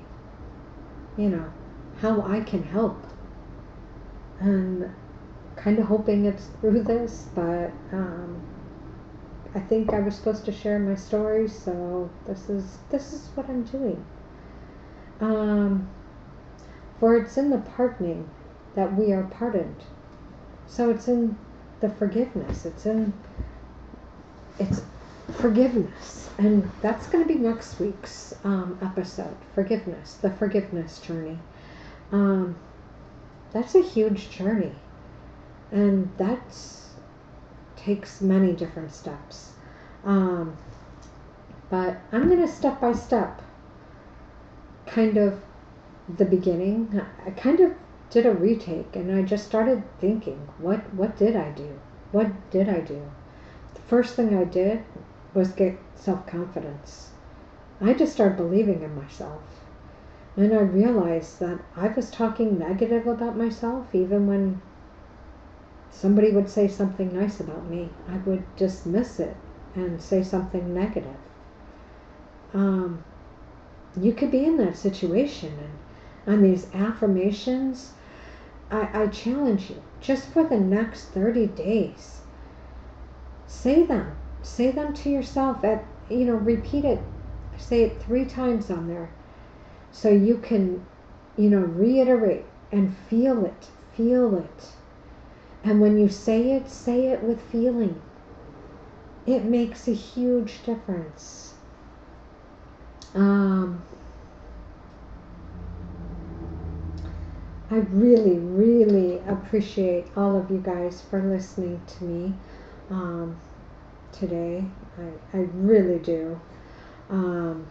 you 1.17 1.29
know, 1.29 1.51
how 1.99 2.21
I 2.21 2.41
can 2.41 2.63
help. 2.63 3.03
And 4.39 4.93
kind 5.57 5.79
of 5.79 5.85
hoping 5.85 6.25
it's 6.25 6.47
through 6.61 6.83
this, 6.83 7.27
but 7.35 7.71
um, 7.91 8.41
I 9.55 9.59
think 9.59 9.93
I 9.93 9.99
was 9.99 10.15
supposed 10.15 10.45
to 10.45 10.51
share 10.51 10.79
my 10.79 10.95
story, 10.95 11.47
so 11.47 12.09
this 12.25 12.49
is 12.49 12.77
this 12.89 13.11
is 13.11 13.27
what 13.35 13.49
I'm 13.49 13.63
doing. 13.63 14.05
Um, 15.19 15.89
for 16.99 17.17
it's 17.17 17.37
in 17.37 17.49
the 17.49 17.57
pardoning 17.57 18.29
that 18.75 18.95
we 18.95 19.11
are 19.11 19.23
pardoned. 19.23 19.83
So 20.67 20.89
it's 20.89 21.07
in 21.07 21.37
the 21.79 21.89
forgiveness. 21.89 22.65
It's 22.65 22.85
in 22.85 23.13
it's 24.59 24.81
forgiveness, 25.39 26.29
and 26.37 26.69
that's 26.81 27.07
going 27.07 27.27
to 27.27 27.27
be 27.27 27.39
next 27.39 27.79
week's 27.79 28.35
um, 28.43 28.77
episode. 28.81 29.37
Forgiveness, 29.55 30.15
the 30.21 30.29
forgiveness 30.31 30.99
journey. 30.99 31.39
Um, 32.11 32.55
that's 33.53 33.75
a 33.75 33.81
huge 33.81 34.29
journey, 34.29 34.73
and 35.71 36.10
that 36.17 36.56
takes 37.75 38.21
many 38.21 38.53
different 38.53 38.93
steps. 38.93 39.53
Um, 40.03 40.58
but 41.69 41.97
I'm 42.12 42.27
going 42.27 42.41
to 42.41 42.47
step 42.47 42.80
by 42.80 42.93
step, 42.93 43.41
kind 44.86 45.17
of 45.17 45.41
the 46.17 46.25
beginning. 46.25 47.01
I 47.25 47.32
kind 47.32 47.60
of 47.60 47.73
did 48.10 48.25
a 48.25 48.32
retake 48.32 48.95
and 48.95 49.13
I 49.13 49.21
just 49.21 49.45
started 49.45 49.84
thinking, 49.99 50.47
what, 50.60 50.93
what 50.93 51.17
did 51.17 51.36
I 51.36 51.51
do? 51.51 51.80
What 52.12 52.49
did 52.51 52.69
I 52.69 52.80
do? 52.80 53.01
The 53.73 53.82
first 53.82 54.15
thing 54.15 54.36
I 54.36 54.45
did 54.45 54.84
was 55.34 55.51
get 55.51 55.77
self 55.95 56.25
confidence. 56.25 57.12
I 57.82 57.93
just 57.93 58.13
started 58.13 58.38
believing 58.38 58.82
in 58.82 58.95
myself. 58.95 59.41
And 60.38 60.53
I 60.53 60.62
realized 60.62 61.39
that 61.39 61.60
I 61.75 61.88
was 61.89 62.10
talking 62.10 62.58
negative 62.58 63.08
about 63.08 63.38
myself 63.38 63.93
even 63.93 64.27
when 64.27 64.62
somebody 65.97 66.29
would 66.29 66.47
say 66.47 66.67
something 66.67 67.12
nice 67.12 67.39
about 67.39 67.67
me, 67.67 67.89
I 68.07 68.17
would 68.17 68.43
dismiss 68.55 69.19
it 69.19 69.36
and 69.73 69.99
say 69.99 70.21
something 70.21 70.71
negative. 70.73 71.17
Um, 72.53 73.03
you 73.99 74.13
could 74.13 74.29
be 74.29 74.45
in 74.45 74.57
that 74.57 74.77
situation 74.77 75.57
and 75.57 76.36
on 76.36 76.43
these 76.43 76.67
affirmations 76.73 77.93
I, 78.69 79.03
I 79.03 79.07
challenge 79.07 79.69
you 79.71 79.81
just 80.01 80.27
for 80.29 80.43
the 80.43 80.60
next 80.60 81.05
30 81.05 81.47
days 81.47 82.21
say 83.47 83.83
them 83.83 84.15
say 84.41 84.71
them 84.71 84.93
to 84.93 85.10
yourself 85.10 85.63
at 85.63 85.83
you 86.10 86.25
know 86.25 86.36
repeat 86.36 86.86
it 86.86 86.99
say 87.57 87.83
it 87.83 88.01
three 88.01 88.25
times 88.25 88.69
on 88.69 88.88
there 88.88 89.10
so 89.91 90.10
you 90.10 90.38
can 90.38 90.86
you 91.38 91.49
know 91.49 91.62
reiterate 91.62 92.45
and 92.71 92.95
feel 93.10 93.45
it 93.45 93.69
feel 93.95 94.36
it 94.36 94.69
and 95.67 95.82
when 95.82 95.97
you 95.99 96.10
say 96.10 96.51
it 96.51 96.69
say 96.69 97.08
it 97.08 97.21
with 97.23 97.41
feeling 97.41 98.01
it 99.25 99.43
makes 99.43 99.88
a 99.88 99.93
huge 99.93 100.63
difference 100.63 101.53
um, 103.15 103.82
I 107.69 107.77
really, 107.91 108.38
really 108.38 109.19
appreciate 109.27 110.06
all 110.15 110.38
of 110.38 110.49
you 110.49 110.60
guys 110.60 111.01
for 111.01 111.21
listening 111.21 111.82
to 111.97 112.03
me 112.06 112.34
um, 112.89 113.38
today. 114.13 114.63
I, 114.97 115.38
I 115.38 115.41
really 115.53 115.99
do. 115.99 116.39
Um, 117.10 117.67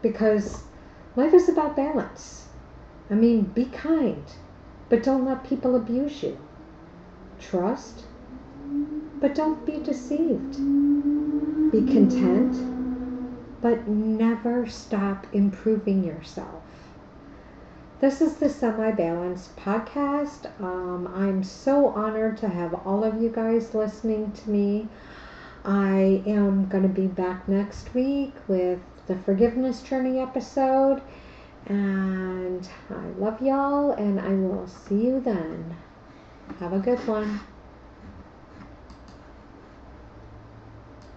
because 0.00 0.64
life 1.14 1.32
is 1.32 1.48
about 1.48 1.76
balance. 1.76 2.48
I 3.08 3.14
mean, 3.14 3.42
be 3.42 3.66
kind, 3.66 4.24
but 4.88 5.04
don't 5.04 5.24
let 5.24 5.44
people 5.44 5.76
abuse 5.76 6.22
you. 6.22 6.36
Trust, 7.50 8.04
but 9.20 9.34
don't 9.34 9.66
be 9.66 9.78
deceived. 9.78 10.56
Be 11.72 11.82
content, 11.82 13.60
but 13.60 13.86
never 13.88 14.66
stop 14.68 15.26
improving 15.32 16.04
yourself. 16.04 16.62
This 18.00 18.20
is 18.20 18.34
the 18.34 18.48
Semi 18.48 18.90
Balanced 18.92 19.54
podcast. 19.56 20.50
Um, 20.60 21.06
I'm 21.14 21.44
so 21.44 21.88
honored 21.88 22.36
to 22.38 22.48
have 22.48 22.74
all 22.86 23.04
of 23.04 23.22
you 23.22 23.28
guys 23.28 23.74
listening 23.74 24.32
to 24.32 24.50
me. 24.50 24.88
I 25.64 26.22
am 26.26 26.66
going 26.66 26.82
to 26.82 26.88
be 26.88 27.06
back 27.06 27.48
next 27.48 27.94
week 27.94 28.34
with 28.48 28.80
the 29.06 29.16
Forgiveness 29.16 29.82
Journey 29.82 30.18
episode. 30.18 31.00
And 31.66 32.68
I 32.90 33.06
love 33.18 33.40
y'all, 33.40 33.92
and 33.92 34.18
I 34.18 34.30
will 34.34 34.66
see 34.66 35.06
you 35.06 35.20
then. 35.20 35.76
Have 36.60 36.72
a 36.72 36.78
good 36.78 37.06
one. 37.06 37.51